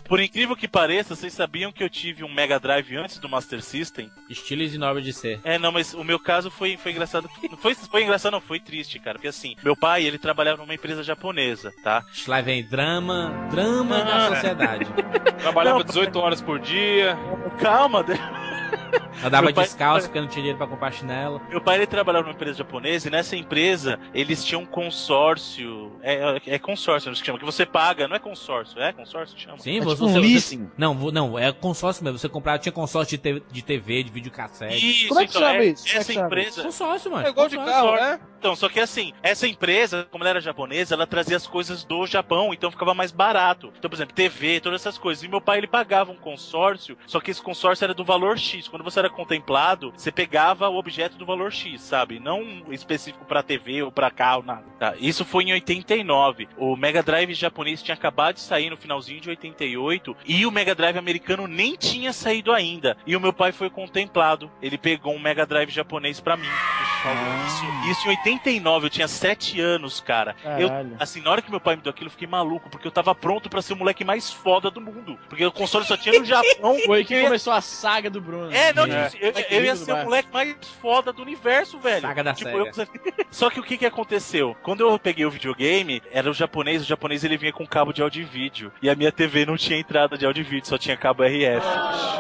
[0.08, 3.62] Por incrível que pareça, vocês sabiam que eu tive um Mega Drive antes do Master
[3.62, 4.10] System?
[4.30, 5.40] Estilo ignóbil de ser.
[5.44, 7.28] É, não, mas o meu caso foi, foi engraçado.
[7.50, 9.14] Não foi, foi engraçado, não, foi triste, cara.
[9.18, 12.04] Porque assim, meu pai, ele trabalhava numa empresa japonesa, tá?
[12.26, 14.34] Lá vem drama, drama da Ah.
[14.34, 14.86] sociedade.
[15.40, 17.16] Trabalhava Não, 18 horas por dia.
[17.60, 18.02] Calma,
[19.24, 21.40] Andava pai- descalço porque não tinha dinheiro pra comprar chinelo.
[21.48, 25.92] Meu pai ele trabalhava numa empresa japonesa e nessa empresa eles tinham um consórcio.
[26.02, 29.34] É, é, é consórcio, não se chama, que você paga, não é consórcio, é consórcio
[29.34, 29.58] que chama?
[29.58, 30.70] Sim, É você, tipo um você- leasing.
[30.76, 32.18] Não, não, é consórcio mesmo.
[32.18, 34.76] Você comprava, tinha consórcio de, te- de TV, de videocassete.
[34.90, 35.88] Isso, Como é que então, chama é- isso?
[35.88, 36.62] É Essa chama empresa.
[36.62, 37.26] Consórcio, mano.
[37.26, 37.82] É igual de consórcio.
[37.82, 38.20] carro, né?
[38.46, 42.06] Então, só que assim, essa empresa, como ela era japonesa, ela trazia as coisas do
[42.06, 43.72] Japão, então ficava mais barato.
[43.76, 45.24] Então, por exemplo, TV, todas essas coisas.
[45.24, 48.68] E meu pai, ele pagava um consórcio, só que esse consórcio era do valor X.
[48.68, 52.20] Quando você era contemplado, você pegava o objeto do valor X, sabe?
[52.20, 54.62] Não específico pra TV ou pra carro, nada.
[54.78, 54.94] Tá?
[55.00, 56.48] Isso foi em 89.
[56.56, 60.72] O Mega Drive japonês tinha acabado de sair no finalzinho de 88 e o Mega
[60.72, 62.96] Drive americano nem tinha saído ainda.
[63.04, 64.48] E o meu pai foi contemplado.
[64.62, 66.46] Ele pegou um Mega Drive japonês pra mim.
[67.48, 70.34] Isso, isso em 89, eu tinha 7 anos, cara.
[70.58, 70.96] Eu, Caralho.
[70.98, 73.14] assim, na hora que meu pai me deu aquilo, eu fiquei maluco, porque eu tava
[73.14, 75.18] pronto pra ser o moleque mais foda do mundo.
[75.28, 76.76] Porque o console só tinha no Japão.
[76.86, 78.52] Foi que Eu começou a saga do Bruno.
[78.52, 79.08] É, não, É.
[79.08, 82.02] tipo, eu, eu ia ser o moleque mais foda do universo, velho.
[82.02, 82.88] Saga da tipo, Sega.
[82.90, 84.56] eu- Só que o que que aconteceu?
[84.62, 88.02] Quando eu peguei o videogame, era o japonês, o japonês ele vinha com cabo de
[88.02, 88.72] áudio e vídeo.
[88.80, 91.66] E a minha TV não tinha entrada de áudio e vídeo, só tinha cabo RF.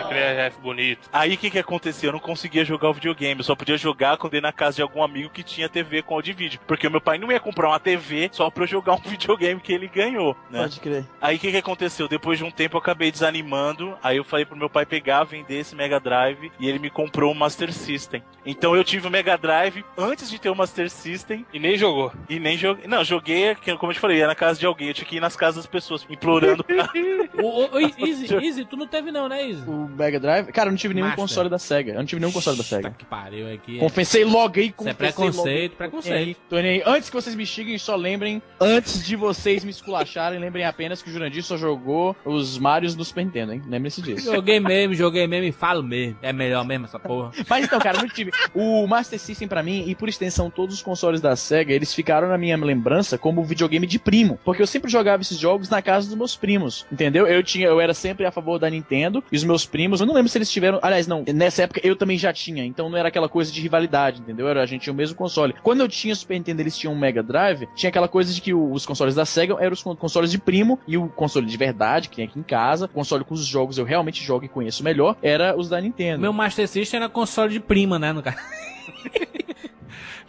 [0.04, 1.08] Aquele RF bonito.
[1.12, 2.08] Aí o que que aconteceu?
[2.08, 4.82] Eu não conseguia jogar o videogame, eu só podia jogar quando ia na casa de
[4.82, 6.60] algum amigo que tinha TV com áudio e vídeo.
[6.66, 9.60] Porque o meu pai não ia comprar uma TV só pra eu jogar um videogame
[9.60, 10.60] que ele ganhou, né?
[10.62, 11.04] Pode crer.
[11.20, 12.08] Aí o que, que aconteceu?
[12.08, 13.96] Depois de um tempo eu acabei desanimando.
[14.02, 17.30] Aí eu falei pro meu pai pegar, vender esse Mega Drive e ele me comprou
[17.32, 18.22] um Master System.
[18.44, 22.12] Então eu tive o Mega Drive antes de ter o Master System E nem jogou.
[22.28, 22.86] e nem joguei.
[22.86, 24.88] Não, joguei, como eu te falei, ia na casa de alguém.
[24.88, 26.88] Eu tinha que ir nas casas das pessoas, implorando pra.
[27.42, 29.62] Ô, ô, Easy, Easy, tu não teve não, né, Easy?
[29.68, 30.46] O Mega Drive.
[30.52, 31.22] Cara, eu não tive nenhum Master.
[31.22, 31.92] console da SEGA.
[31.92, 32.90] Eu não tive nenhum console da Tá SEGA.
[32.96, 33.78] que pariu aqui.
[33.78, 35.42] Confessei logo aí, Isso é confessei logo.
[35.88, 36.40] Preconceito, preconceito.
[36.48, 36.82] Tô nem aí.
[36.86, 41.10] Antes que vocês me xinguem, só lembrem, antes de vocês me esculacharem, lembrem apenas que
[41.10, 43.62] o Jurandir só jogou os Marios no Super Nintendo, hein?
[43.66, 44.32] Lembrem-se disso.
[44.36, 46.18] Joguei mesmo, joguei mesmo e falo mesmo.
[46.20, 47.30] É melhor mesmo essa porra.
[47.48, 48.30] Mas então, cara, não tive.
[48.54, 52.28] O Master System pra mim, e por extensão todos os consoles da SEGA, eles ficaram
[52.28, 54.38] na minha lembrança como videogame de primo.
[54.44, 56.86] Porque eu sempre jogava esses jogos na casa dos meus primos.
[56.90, 57.26] Entendeu?
[57.26, 60.14] Eu tinha, eu era sempre a favor da Nintendo, e os meus primos, eu não
[60.14, 60.78] lembro se eles tiveram.
[60.82, 64.20] Aliás, não, nessa época eu também já tinha, então não era aquela coisa de rivalidade,
[64.20, 64.48] entendeu?
[64.48, 65.54] Era, a gente tinha o mesmo console.
[65.62, 68.52] Quando eu tinha Super Nintendo, eles tinham um Mega Drive, tinha aquela coisa de que
[68.54, 72.08] os consoles da SEGA eram os con- consoles de primo, e o console de verdade,
[72.08, 74.82] que tem aqui em casa, o console com os jogos eu realmente jogo e conheço
[74.84, 76.20] melhor, era os da Nintendo.
[76.20, 78.36] Meu Master System era console de prima, né, no caso.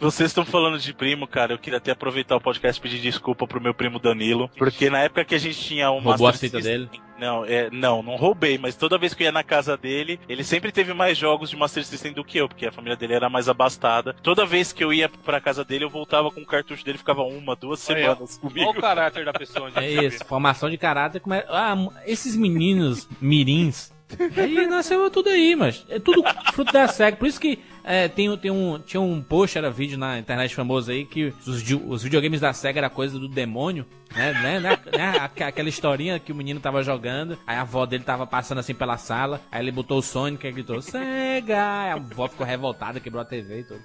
[0.00, 1.52] Vocês estão falando de primo, cara.
[1.52, 4.48] Eu queria até aproveitar o podcast e pedir desculpa pro meu primo Danilo.
[4.56, 6.88] Porque na época que a gente tinha um Roubou a fita dele?
[7.18, 10.44] Não, é, não, não roubei, mas toda vez que eu ia na casa dele, ele
[10.44, 13.28] sempre teve mais jogos de Master System do que eu, porque a família dele era
[13.28, 14.14] mais abastada.
[14.22, 17.22] Toda vez que eu ia pra casa dele, eu voltava com o cartucho dele, ficava
[17.22, 18.70] uma, duas semanas comigo.
[18.70, 19.66] o caráter da pessoa.
[19.66, 21.18] onde É isso, formação de caráter.
[21.20, 21.44] Como é...
[21.48, 21.74] Ah,
[22.06, 23.92] esses meninos mirins.
[24.36, 27.16] Aí nasceu tudo aí, mas é tudo fruto da SEGA.
[27.16, 30.90] Por isso que é, tem, tem um, tinha um post, era vídeo na internet famoso
[30.90, 34.32] aí, que os, os videogames da SEGA era coisa do demônio, né?
[34.32, 38.02] né, né, né, aqu- aquela historinha que o menino tava jogando, aí a avó dele
[38.04, 41.56] tava passando assim pela sala, aí ele botou o Sonic e gritou, SEGA!
[41.56, 43.82] Aí a avó ficou revoltada, quebrou a TV e tudo.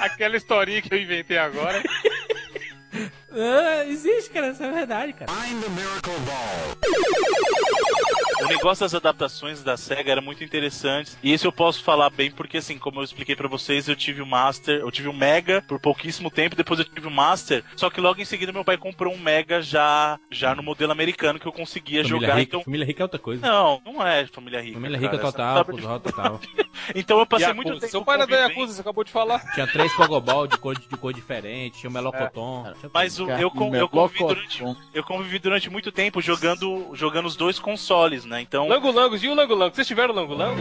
[0.00, 1.82] Aquela historinha que eu inventei agora.
[3.38, 5.30] Ah, existe, cara, isso é verdade, cara.
[8.42, 11.12] O negócio das adaptações da SEGA era muito interessante.
[11.22, 14.20] E isso eu posso falar bem, porque assim, como eu expliquei pra vocês, eu tive
[14.22, 17.64] o Master, eu tive o Mega por pouquíssimo tempo, depois eu tive o Master.
[17.74, 21.38] Só que logo em seguida meu pai comprou um Mega já, já no modelo americano
[21.40, 22.34] que eu conseguia Família jogar.
[22.38, 22.62] rica, Então.
[22.64, 23.46] família rica é outra coisa.
[23.46, 24.74] Não, não é família rica.
[24.74, 26.40] Família cara, rica essa total, porra, total.
[26.94, 27.64] Então eu passei Yakuza.
[27.68, 29.40] muito tempo Seu pai era da Yakuza, você acabou de falar.
[29.54, 32.72] Tinha três Pogobol de cor, de cor diferente, tinha o Melocoton.
[32.78, 37.26] tinha Mas o- Eu, meu eu, convivi durante, eu convivi durante muito tempo jogando, jogando
[37.26, 38.40] os dois consoles, né?
[38.40, 39.74] Então, Lango Langos, e o Lango Lango?
[39.74, 40.60] Vocês tiveram Lango Lango?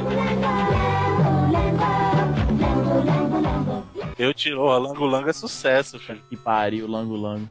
[4.18, 4.62] Eu tiro.
[4.62, 6.22] Oh, Lango Lango é sucesso, filho.
[6.30, 7.50] Que pariu, Lango Lango.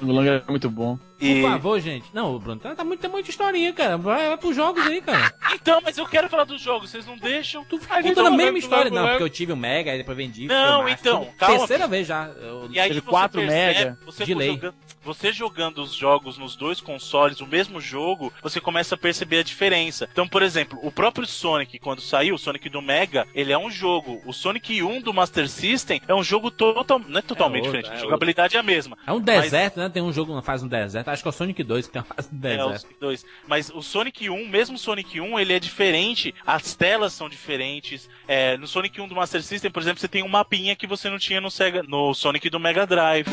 [0.00, 0.98] Lango Lango é muito bom.
[1.20, 1.42] E...
[1.42, 2.06] Por favor, gente.
[2.14, 3.98] Não, Bruno, tá, tá muito, tem muita historinha, cara.
[3.98, 5.32] Vai, vai pros jogos aí, cara.
[5.54, 7.62] Então, mas eu quero falar dos jogos, vocês não deixam?
[7.64, 8.90] Tu fica A contando a tá mesma história.
[8.90, 10.46] Não, porque eu tive o Mega, aí depois vendi.
[10.46, 12.26] Não, então, calma, Terceira vez já.
[12.28, 14.48] Eu- E aí você 4 percebe, mega você, de lei.
[14.48, 19.38] jogando, você jogando os jogos nos dois consoles, o mesmo jogo, você começa a perceber
[19.38, 20.08] a diferença.
[20.12, 23.70] Então, por exemplo, o próprio Sonic, quando saiu, o Sonic do Mega, ele é um
[23.70, 24.20] jogo.
[24.26, 27.96] O Sonic 1 do Master System é um jogo total, não é totalmente outro, diferente,
[27.96, 28.96] é a jogabilidade é a mesma.
[29.06, 29.88] É um deserto, né?
[29.88, 31.08] Tem um jogo que faz um deserto.
[31.08, 32.92] Acho que é o Sonic 2 que tem uma fase no É, deserto.
[32.92, 33.26] os dois.
[33.46, 38.08] Mas o Sonic 1, mesmo o Sonic 1, ele é diferente, as telas são diferentes.
[38.28, 41.08] É, no Sonic 1 do Master System, por exemplo, você tem um mapinha que você
[41.10, 43.26] não tinha no, Sega, no Sonic do Mega Drive.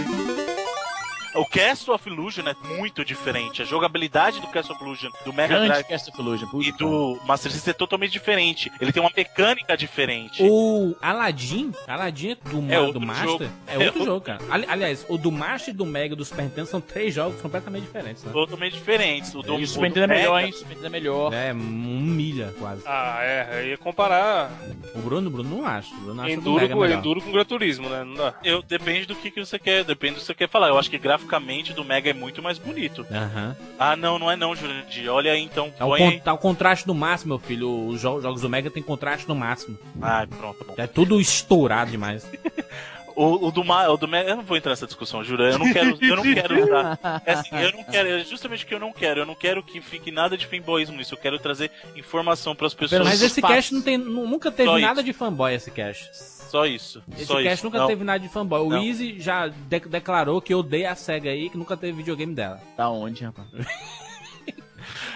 [1.35, 3.61] O Castle of Illusion é muito diferente.
[3.61, 5.85] A jogabilidade do Castle of Illusion do Mega Grande Drive
[6.17, 6.47] Illusion.
[6.61, 8.71] e do Master System é totalmente diferente.
[8.81, 10.41] Ele tem uma mecânica diferente.
[10.43, 13.43] O Aladdin, Aladdin do, É do Master, jogo.
[13.67, 14.39] é É outro outro jogo, cara.
[14.49, 17.83] Ali- aliás, o do Master e do Mega do Super Nintendo são três jogos completamente
[17.83, 18.31] diferentes, né?
[18.31, 19.33] Totalmente diferentes.
[19.35, 20.49] O do, E o o Super do Nintendo é melhor, hein?
[20.49, 21.33] O Super Nintendo é melhor.
[21.33, 22.81] É, um milha quase.
[22.85, 23.61] Ah, é.
[23.63, 24.49] Eu ia comparar
[24.95, 25.93] O Bruno, o Bruno não acha.
[25.93, 26.85] O Bruno acha o Enduro Mega com.
[26.85, 28.03] Enduro com Gran Turismo, né?
[28.03, 28.33] Não dá.
[28.43, 30.69] Eu, depende do que, que você quer, depende do que você quer falar.
[30.69, 33.05] Eu acho que graficamente do Mega é muito mais bonito.
[33.11, 33.55] Aham.
[33.77, 35.11] Ah, não, não é não, Jurandir.
[35.11, 35.71] Olha aí então.
[35.71, 37.87] Tá, o Põe tá o contraste no máximo, meu filho.
[37.87, 39.77] Os jo- jogos do Mega tem contraste no máximo.
[40.01, 40.73] Ah, pronto, bom.
[40.77, 42.27] É tudo estourado demais.
[43.17, 45.43] O, o do Ma- o do Mega, eu não vou entrar nessa discussão, juro.
[45.43, 46.99] Eu não quero, eu não quero usar.
[47.25, 49.21] É assim, eu não quero, é justamente o que eu não quero.
[49.21, 51.15] Eu não quero que fique nada de fanboyismo nisso.
[51.15, 53.03] Eu quero trazer informação pras pessoas.
[53.03, 55.03] Mas esse cast não tem, nu- nunca teve Só nada isso.
[55.05, 56.09] de fanboy, esse cast.
[56.15, 57.03] Só isso.
[57.13, 57.65] Esse só cast isso.
[57.65, 57.87] nunca Não.
[57.87, 58.61] teve nada de fanboy.
[58.61, 58.83] O Não.
[58.83, 62.61] Easy já de- declarou que odeia a SEGA aí, que nunca teve videogame dela.
[62.77, 63.47] Tá onde, rapaz?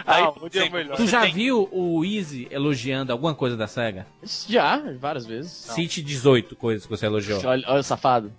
[0.05, 0.95] Aí, Ah, exemplo, melhor?
[0.97, 4.05] Tu já tem- viu o Easy elogiando alguma coisa da SEGA?
[4.47, 5.51] Já, várias vezes.
[5.51, 7.41] Cite 18 coisas que você elogiou.
[7.45, 8.31] Olha, olha o safado.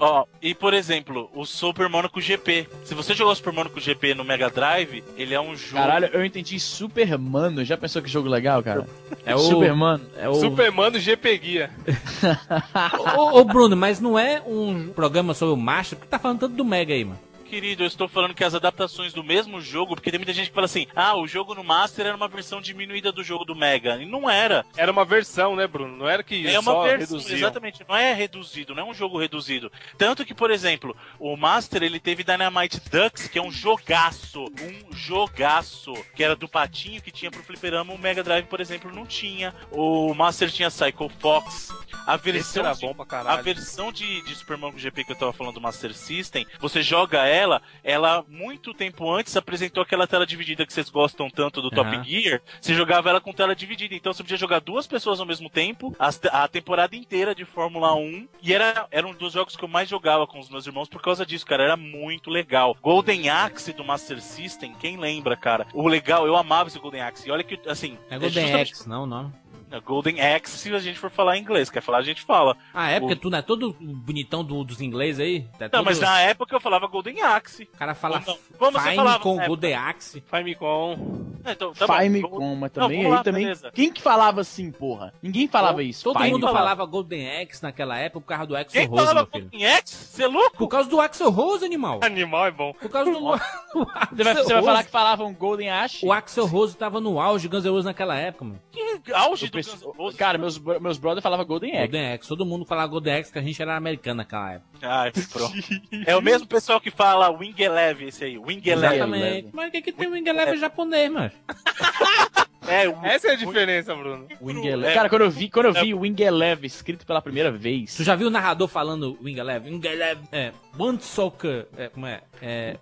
[0.00, 2.68] Ó, e por exemplo, o Super Monaco GP.
[2.84, 5.74] Se você jogar o Super Monaco GP no Mega Drive, ele é um jogo.
[5.80, 7.64] Caralho, eu entendi Supermano.
[7.64, 8.84] Já pensou que jogo legal, cara?
[9.24, 9.38] É o.
[9.38, 10.04] Supermano.
[10.16, 10.34] É o...
[10.34, 11.70] Superman GP Guia.
[13.16, 15.98] Ô, ô, Bruno, mas não é um programa sobre o Master?
[15.98, 17.20] Por que tá falando tanto do Mega aí, mano?
[17.50, 20.54] Querido, eu estou falando que as adaptações do mesmo jogo, porque tem muita gente que
[20.54, 23.96] fala assim: ah, o jogo no Master era uma versão diminuída do jogo do Mega.
[24.00, 24.64] E não era.
[24.76, 25.96] Era uma versão, né, Bruno?
[25.96, 27.36] Não era que É uma só versão, reduziam.
[27.38, 29.70] exatamente, não é reduzido, não é um jogo reduzido.
[29.98, 34.94] Tanto que, por exemplo, o Master ele teve Dynamite Ducks, que é um jogaço, um
[34.96, 39.04] jogaço, que era do patinho que tinha pro fliperama, o Mega Drive, por exemplo, não
[39.04, 39.52] tinha.
[39.72, 41.68] O Master tinha Psycho Fox.
[42.06, 43.42] A Esse versão era de- bom pra a caralho.
[43.42, 47.26] versão de, de Super Mario GP que eu tava falando do Master System, você joga
[47.26, 47.39] ela,
[47.82, 52.04] ela muito tempo antes apresentou aquela tela dividida que vocês gostam tanto do Top Aham.
[52.04, 52.40] Gear.
[52.60, 55.94] Você jogava ela com tela dividida, então você podia jogar duas pessoas ao mesmo tempo,
[55.98, 58.28] as- a temporada inteira de Fórmula 1.
[58.42, 61.00] E era, era um dos jogos que eu mais jogava com os meus irmãos por
[61.00, 61.62] causa disso, cara.
[61.64, 62.76] Era muito legal.
[62.82, 65.66] Golden Axe do Master System, quem lembra, cara?
[65.72, 67.28] O legal, eu amava esse Golden Axe.
[67.28, 67.96] E olha que, assim.
[68.10, 69.32] É Golden justamente- Axe, não, não.
[69.78, 71.70] Golden Axe, se a gente for falar em inglês.
[71.70, 72.56] Quer falar, a gente fala.
[72.74, 72.98] Ah, é?
[72.98, 75.46] Porque O- tu não é todo bonitão do- dos inglês aí?
[75.58, 77.64] É Não, todo- mas na época eu falava Golden Axe.
[77.74, 78.36] O cara fala não.
[78.58, 79.36] Você Fine falava com?
[79.46, 80.20] Golden Axe.
[80.26, 81.30] Famicom.
[81.44, 81.86] É, então, tá.
[82.00, 83.42] Fime Vamos- com, mas Não, também vamos aí lá, também.
[83.44, 83.70] beleza.
[83.72, 85.14] Quem que falava assim, porra?
[85.22, 86.04] Ninguém falava isso.
[86.04, 86.58] Todo Fime mundo falava.
[86.58, 89.44] falava Golden Axe naquela época por causa do Axel Quem Rose, falava meu filho.
[89.50, 89.94] Golden Axe?
[89.94, 90.56] Você é louco?
[90.58, 92.00] Por causa do Axel Rose, animal.
[92.02, 92.72] Animal é bom.
[92.74, 93.20] Por causa do.
[94.10, 96.02] Você vai, você vai falar que falavam Golden Ash?
[96.02, 98.60] O Axel Rose tava no auge Guns N' Roses naquela época, mano.
[98.72, 100.18] Que auge do Roses.
[100.18, 101.80] Cara, meus, meus brothers falavam Golden Axe.
[101.82, 102.28] Golden Axe.
[102.28, 104.78] Todo mundo falava Golden Axe que a gente era americano naquela época.
[104.82, 105.54] Ai, pronto.
[106.06, 108.38] é o mesmo pessoal que fala Wing Eleven, esse aí.
[108.38, 108.96] Wing Eleven.
[108.96, 109.48] Exatamente.
[109.52, 111.30] Mas o que, que tem o Wing Eleven japonês, mano?
[112.68, 113.04] É, o...
[113.04, 114.28] Essa é a diferença, Bruno.
[114.40, 114.72] Wing É.
[114.72, 114.94] Eleven.
[114.94, 117.96] Cara, quando eu vi, quando eu vi Wing Eleven escrito pela primeira vez.
[117.96, 119.72] Tu já viu o narrador falando Wing Eleven?
[119.72, 122.20] Wing Eleven, é, One Soccer, é, como é?
[122.40, 122.76] É,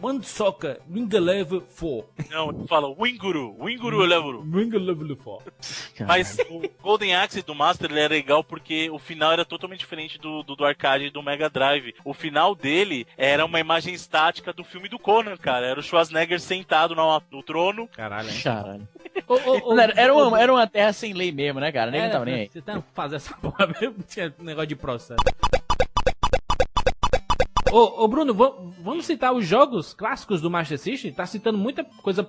[0.00, 2.04] One Soccer, Wing Eleven 4.
[2.30, 4.42] Não, ele fala Winguru, Winguru Eleven.
[4.52, 5.52] Wing Eleven 4.
[6.06, 10.18] Mas o Golden Axe do Master ele é legal porque o final era totalmente diferente
[10.18, 11.94] do, do, do arcade e do Mega Drive.
[12.04, 15.66] O final dele era uma imagem estática do filme do Conan, cara.
[15.66, 17.88] Era o Schwarzenegger sentado no, no trono.
[17.88, 18.40] Caralho, hein?
[18.42, 18.88] Caralho.
[19.28, 21.90] Ô, ô, ô, Não, era, era uma, era uma terra sem lei mesmo, né, cara?
[21.90, 22.48] Nem era, tava nem aí.
[22.48, 25.22] Você tá fazer essa porra mesmo, tinha um negócio de processo.
[27.72, 31.12] Ô, ô, Bruno, va- vamos citar os jogos clássicos do Master System?
[31.12, 32.26] Tá citando muita coisa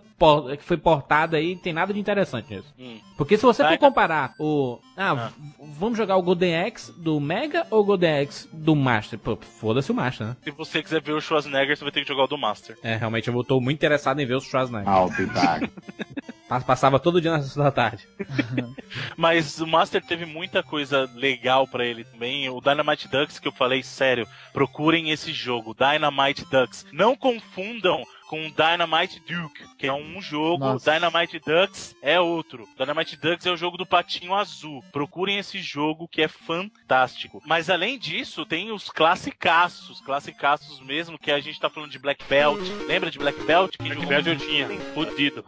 [0.57, 2.73] que foi portada aí, tem nada de interessante nisso.
[2.77, 2.97] Hum.
[3.15, 3.77] Porque se você for Vai.
[3.77, 4.79] comparar o.
[4.97, 5.31] Ah, Ah.
[5.79, 9.19] vamos jogar o Golden Axe do Mega ou o Golden Axe do Master?
[9.19, 10.37] Pô, foda-se o Master, né?
[10.43, 12.77] Se você quiser ver o Schwarzenegger, você vai ter que jogar o do Master.
[12.81, 14.91] É, realmente eu tô muito interessado em ver os Schwarzenegger.
[14.91, 15.69] I'll be back.
[16.47, 18.07] Pas- Passava todo dia na sessão da tarde.
[19.17, 22.49] Mas o Master teve muita coisa legal pra ele também.
[22.49, 26.85] O Dynamite Ducks, que eu falei, sério, procurem esse jogo, Dynamite Ducks.
[26.91, 30.91] Não confundam com Dynamite Duke, que é um jogo, Nossa.
[30.91, 32.67] Dynamite Ducks é outro.
[32.77, 34.83] Dynamite Ducks é o jogo do patinho azul.
[34.91, 37.41] Procurem esse jogo que é fantástico.
[37.45, 42.23] Mas além disso, tem os classicaços, classicaços mesmo, que a gente tá falando de Black
[42.25, 42.59] Belt.
[42.87, 43.75] Lembra de Black Belt?
[43.77, 45.43] Que Black Belt eu tinha, fudido.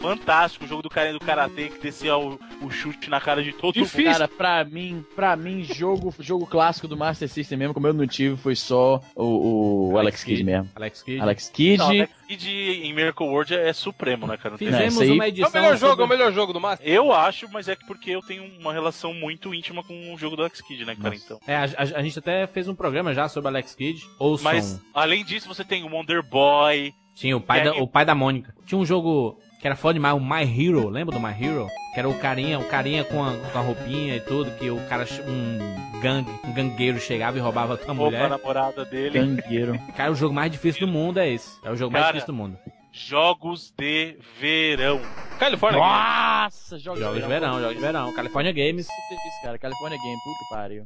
[0.00, 3.52] Fantástico, o jogo do cara do karatê que descia o, o chute na cara de
[3.52, 4.04] todo Difícil.
[4.04, 4.12] mundo.
[4.12, 8.06] Cara, pra mim, pra mim, jogo, jogo clássico do Master System mesmo, como eu não
[8.06, 10.70] tive, foi só o, o Alex, Kidd mesmo.
[10.74, 11.20] Alex Kidd.
[11.20, 11.78] Alex Kidd.
[11.78, 14.50] Não, Alex Kidd em Miracle World é, é supremo, né, cara?
[14.50, 15.48] Não tem- Fizemos aí- uma É edição.
[15.50, 16.86] o melhor jogo, sobre- é o melhor jogo do Master.
[16.88, 20.36] Eu acho, mas é que porque eu tenho uma relação muito íntima com o jogo
[20.36, 21.10] do Alex Kidd, né, cara?
[21.14, 21.24] Nossa.
[21.24, 21.40] Então.
[21.46, 24.04] É, a, a- a gente até fez um programa já sobre Alex Kidd.
[24.18, 24.44] Ouçam.
[24.44, 26.92] Mas, além disso, você tem o Wonder Boy.
[27.14, 28.54] Tinha o pai, E da, o pai da Mônica.
[28.66, 31.66] Tinha um jogo que era foda demais, o My Hero, lembra do My Hero?
[31.94, 34.78] Que era o carinha, o carinha com a, com a roupinha e tudo, que o
[34.88, 38.30] cara, um gangue, um gangueiro chegava e roubava a tua Rouba a mulher.
[38.30, 39.18] namorada dele.
[39.18, 39.78] Cangueiro.
[39.96, 41.58] Cara, o jogo mais difícil do mundo é esse.
[41.64, 42.58] É o jogo mais Cara, difícil do mundo.
[42.92, 45.00] Jogos de verão.
[45.38, 45.78] Califórnia.
[45.80, 48.12] Nossa, jogos, Jogos de verão, jogos de verão.
[48.12, 48.86] California Games.
[48.86, 49.58] Que isso, cara.
[49.58, 50.84] California Game, puta que pariu.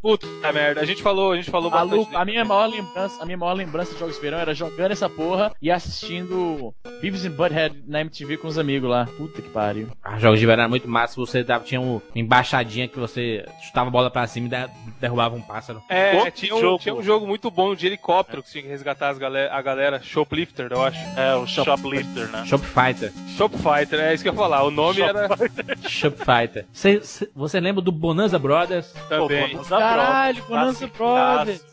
[0.00, 2.16] Puta merda, a gente falou, a gente falou Maluco, bastante.
[2.16, 5.08] a minha maior lembrança, a minha maior lembrança de jogos de verão era jogando essa
[5.08, 9.06] porra e assistindo Beavis and Butthead na MTV com os amigos lá.
[9.16, 9.88] Puta que pariu.
[10.02, 11.16] Ah, jogos de verão era muito massa.
[11.16, 15.34] Você dava, tinha uma embaixadinha que você chutava a bola pra cima e der- derrubava
[15.34, 15.82] um pássaro.
[15.88, 16.78] É, Outro tinha um, jogo.
[16.82, 20.00] tinha um jogo muito bom de helicóptero que tinha que resgatar as galera, a galera.
[20.02, 20.98] Shoplifter, eu acho.
[21.18, 22.44] É, o Shoplifter, né?
[22.46, 23.12] Shop Fighter.
[23.36, 24.62] Shopfighter, é isso que eu ia falar.
[24.62, 25.28] O nome era
[25.88, 26.64] Shop Fighter.
[26.72, 28.92] Cê- cê- você lembra do Bonanza Brothers?
[29.08, 29.47] também.
[29.52, 31.64] Bonanza Caralho, Brothers, Bonanza Brothers.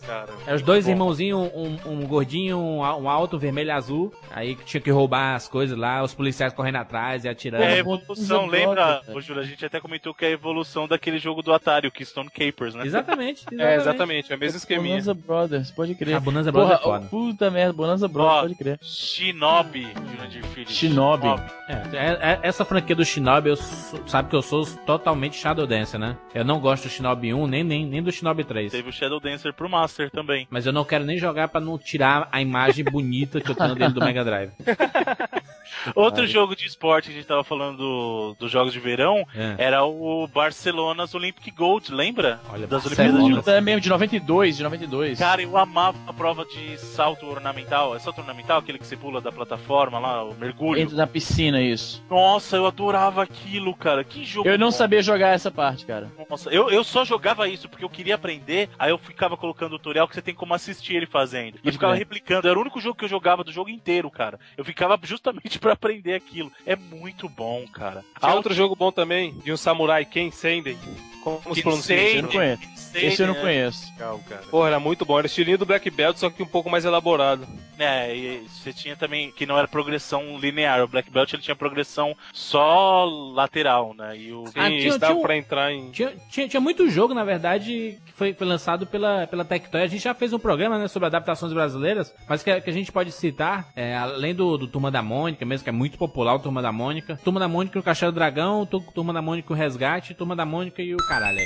[0.47, 4.13] É os dois irmãozinhos, um, um gordinho, um, um alto, vermelho e azul.
[4.31, 7.63] Aí que tinha que roubar as coisas lá, os policiais correndo atrás e atirando.
[7.63, 9.41] É a evolução, lembra, ô Júlio?
[9.41, 12.75] A gente até comentou que é a evolução daquele jogo do Atari, o Keystone Capers,
[12.75, 12.85] né?
[12.85, 13.61] Exatamente, exatamente.
[13.65, 14.95] É, exatamente, é o mesmo esqueminha.
[14.95, 16.15] Bonanza Brothers, pode crer.
[16.15, 17.07] A Bonanza Brothers Porra, é foda.
[17.09, 18.79] puta merda, Bonanza Brothers, Ó, pode crer.
[18.81, 20.69] Shinobi, Jurandir Filho.
[20.69, 21.27] Shinobi.
[21.67, 25.65] É, é- é- essa franquia do Shinobi, eu sou- sabe que eu sou totalmente Shadow
[25.65, 26.17] Dancer, né?
[26.33, 28.71] Eu não gosto do Shinobi 1, nem, nem, nem do Shinobi 3.
[28.71, 30.47] Teve o Shadow Dancer pro Master também.
[30.49, 33.75] Mas eu não quero nem jogar pra não tirar a imagem bonita que eu tenho
[33.75, 34.51] dentro do Mega Drive.
[35.95, 39.55] Outro jogo de esporte que a gente tava falando do- dos jogos de verão É.
[39.57, 42.39] era o Barcelona's Olympic Gold, lembra?
[42.51, 43.13] Olha, das Barcelona.
[43.23, 45.19] Olimpíadas de é mesmo, de 92, de 92.
[45.19, 47.95] Cara, eu amava a prova de salto ornamental.
[47.95, 48.59] É salto ornamental?
[48.59, 50.79] Aquele que você pula da plataforma lá, o mergulho.
[50.79, 52.03] Entra na piscina, isso.
[52.09, 54.03] Nossa, eu adorava aquilo, cara.
[54.03, 54.71] Que jogo Eu não bom.
[54.71, 56.09] sabia jogar essa parte, cara.
[56.29, 59.77] Nossa, eu, eu só jogava isso porque eu queria aprender, aí eu ficava colocando o
[59.79, 61.55] tutorial que você tem como assistir ele fazendo.
[61.57, 62.47] E Pode ficava replicando.
[62.47, 64.39] Era o único jogo que eu jogava do jogo inteiro, cara.
[64.57, 66.51] Eu ficava justamente pra aprender aquilo.
[66.65, 68.03] É muito bom, cara.
[68.19, 70.77] Tinha outro jogo bom também, de um samurai, Ken Senden.
[71.23, 71.95] Como se pronuncia?
[71.95, 72.61] Eu não conheço.
[72.95, 73.91] Esse eu não conheço.
[73.93, 74.41] Legal, cara.
[74.49, 75.17] Porra, era muito bom.
[75.17, 77.47] Era estilinho do Black Belt, só que um pouco mais elaborado.
[77.77, 80.81] É, e você tinha também que não era progressão linear.
[80.81, 84.17] O Black Belt ele tinha progressão só lateral, né?
[84.17, 85.91] E o Sim, Ah, tinha- isso dava tinha pra entrar em...
[85.91, 89.81] Tinha, tinha, tinha muito jogo, na verdade, que foi, foi lançado pela, pela Tectoy.
[89.81, 92.73] A gente já fez um programa né, sobre adaptações brasileiras, mas que, a- que a
[92.73, 96.35] gente pode citar, é, além do, do Turma da Mônica, mesmo que é muito popular
[96.35, 99.21] o Turma da Mônica, Turma da Mônica e o Castelo do Dragão, Tu- Turma da
[99.21, 101.39] Mônica e o Resgate, Turma da Mônica e o caralho.
[101.39, 101.45] é.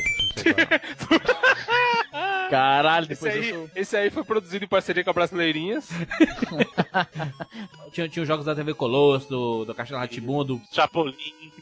[2.49, 3.69] Caralho, Esse depois eu aí, sou...
[3.75, 5.89] esse aí foi produzido em parceria com a Brasileirinhas.
[7.91, 11.15] tinha, tinha os jogos da TV Colosso, do, do Castelo Ratibum, do, Chapolin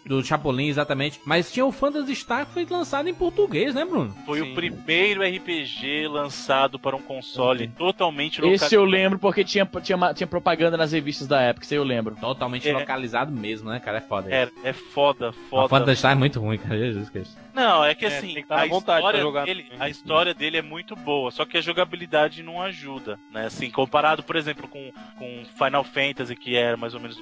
[0.07, 1.19] do Chapolin, exatamente.
[1.25, 4.15] Mas tinha o Phantasy Star que foi lançado em português, né, Bruno?
[4.25, 4.51] foi Sim.
[4.51, 10.27] o primeiro RPG lançado para um console totalmente Esse eu lembro porque tinha, tinha, tinha
[10.27, 12.15] propaganda nas revistas da época, isso aí eu lembro.
[12.15, 12.73] Totalmente É.
[12.73, 13.97] localizado mesmo, né, cara?
[13.97, 14.33] É foda.
[14.33, 15.67] É, é foda, O foda.
[15.69, 16.77] Phantasy Star é muito ruim, cara.
[16.77, 17.35] Jesus Cristo.
[17.57, 21.31] Não, é que É, assim, que a, história dele, a história dele é muito boa,
[21.31, 23.47] só que a jogabilidade não ajuda, né?
[23.47, 27.17] Assim, comparado, por exemplo, com, com Final Fantasy, que era mais ou menos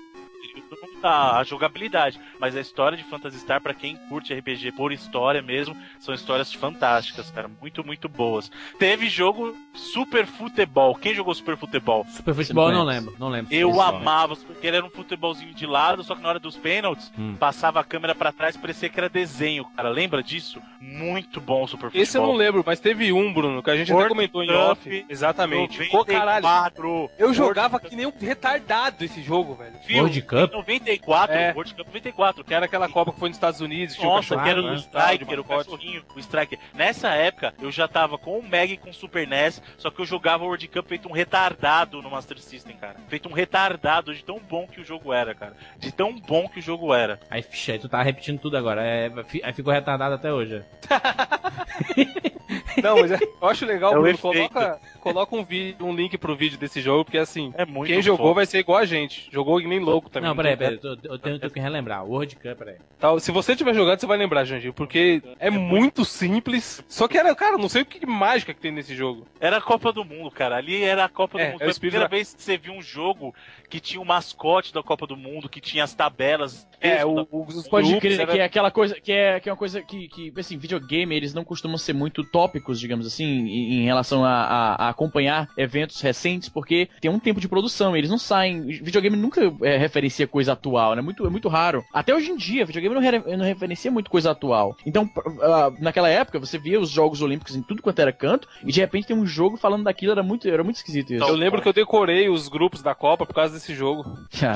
[1.07, 2.19] a, a jogabilidade.
[2.39, 6.53] Mas a história de Phantasy Star, pra quem curte RPG por história mesmo, são histórias
[6.53, 7.49] fantásticas, cara.
[7.61, 8.51] Muito, muito boas.
[8.79, 10.95] Teve jogo Super Futebol.
[10.95, 12.05] Quem jogou Super Futebol?
[12.09, 13.53] Super Futebol eu não lembro, não lembro.
[13.53, 16.55] Eu Isso, amava, porque ele era um futebolzinho de lado, só que na hora dos
[16.57, 17.35] pênaltis, Hum.
[17.39, 19.89] passava a câmera pra trás, parecia que era desenho, cara.
[19.89, 20.61] Lembra disso?
[20.79, 22.01] Muito bom o Super Futebol.
[22.03, 24.51] Esse eu não lembro, mas teve um, Bruno, que a gente até World comentou em
[24.51, 25.05] off.
[25.09, 25.77] Exatamente.
[25.77, 26.43] Ficou caralho.
[26.43, 27.09] 94.
[27.17, 29.73] Eu jogava que nem um retardado esse jogo, velho.
[29.99, 30.53] World Cup?
[30.87, 31.51] Em 94, É.
[31.53, 32.43] World Cup 94.
[32.43, 33.95] Que era aquela Copa que foi nos Estados Unidos.
[33.95, 35.63] tinha o Nossa, que era o Striker, o mascote.
[35.69, 36.59] cachorrinho, o Striker.
[36.73, 40.01] Nessa época, eu já tava com o Meg e com o Super NES, só que
[40.01, 42.95] eu jogava o World Cup feito um retardado no Master System, cara.
[43.07, 45.55] Feito um retardado de tão bom que o jogo era, cara.
[45.77, 47.19] De tão bom que o jogo era.
[47.29, 48.81] Aí, ficha, aí tu tá repetindo tudo agora.
[48.83, 49.11] É,
[49.43, 50.63] aí ficou retardado até hoje.
[52.81, 56.35] Não, mas é- eu acho legal, É Bruno, coloca, coloca um, vídeo, um link pro
[56.35, 58.35] vídeo desse jogo, porque assim, É muito quem jogou foda.
[58.35, 59.29] vai ser igual a gente.
[59.31, 60.29] Jogou nem louco também.
[60.29, 60.79] Não, peraí, peraí.
[60.83, 62.05] Eu, eu tenho, tenho que relembrar.
[62.05, 62.75] World Cup, peraí.
[62.99, 63.19] Tal.
[63.19, 66.83] Se você tiver jogado, você vai lembrar, Jandir, porque é muito simples.
[66.87, 69.27] Só que era, cara, não sei o que mágica que tem nesse jogo.
[69.39, 70.55] Era a Copa do Mundo, cara.
[70.57, 71.61] Ali era a Copa É, do Mundo.
[71.61, 73.33] é o Foi a primeira da- vez que você viu um jogo
[73.69, 76.67] que tinha o mascote da Copa do Mundo, que tinha as tabelas.
[76.79, 79.51] É, o, o- os Pode crer era- que é aquela coisa que é, que é
[79.51, 82.23] uma coisa que, que, assim, videogame, eles não costumam ser muito
[82.65, 87.19] tópicos, digamos assim, em, em relação a, a- a acompanhar eventos recentes, porque tem um
[87.19, 88.65] tempo de produção, eles não saem.
[88.65, 91.01] Videogame nunca é, referencia coisa atual, né?
[91.01, 91.83] Muito, é muito raro.
[91.93, 94.75] Até hoje em dia, videogame não, re- não referencia muito coisa atual.
[94.85, 95.07] Então,
[95.41, 98.79] ah, naquela época, você via os Jogos Olímpicos em tudo quanto era canto, e de
[98.79, 101.23] repente tem um jogo falando daquilo, era muito, era muito esquisito isso.
[101.23, 104.03] Eu lembro que eu decorei os grupos da Copa por causa desse jogo.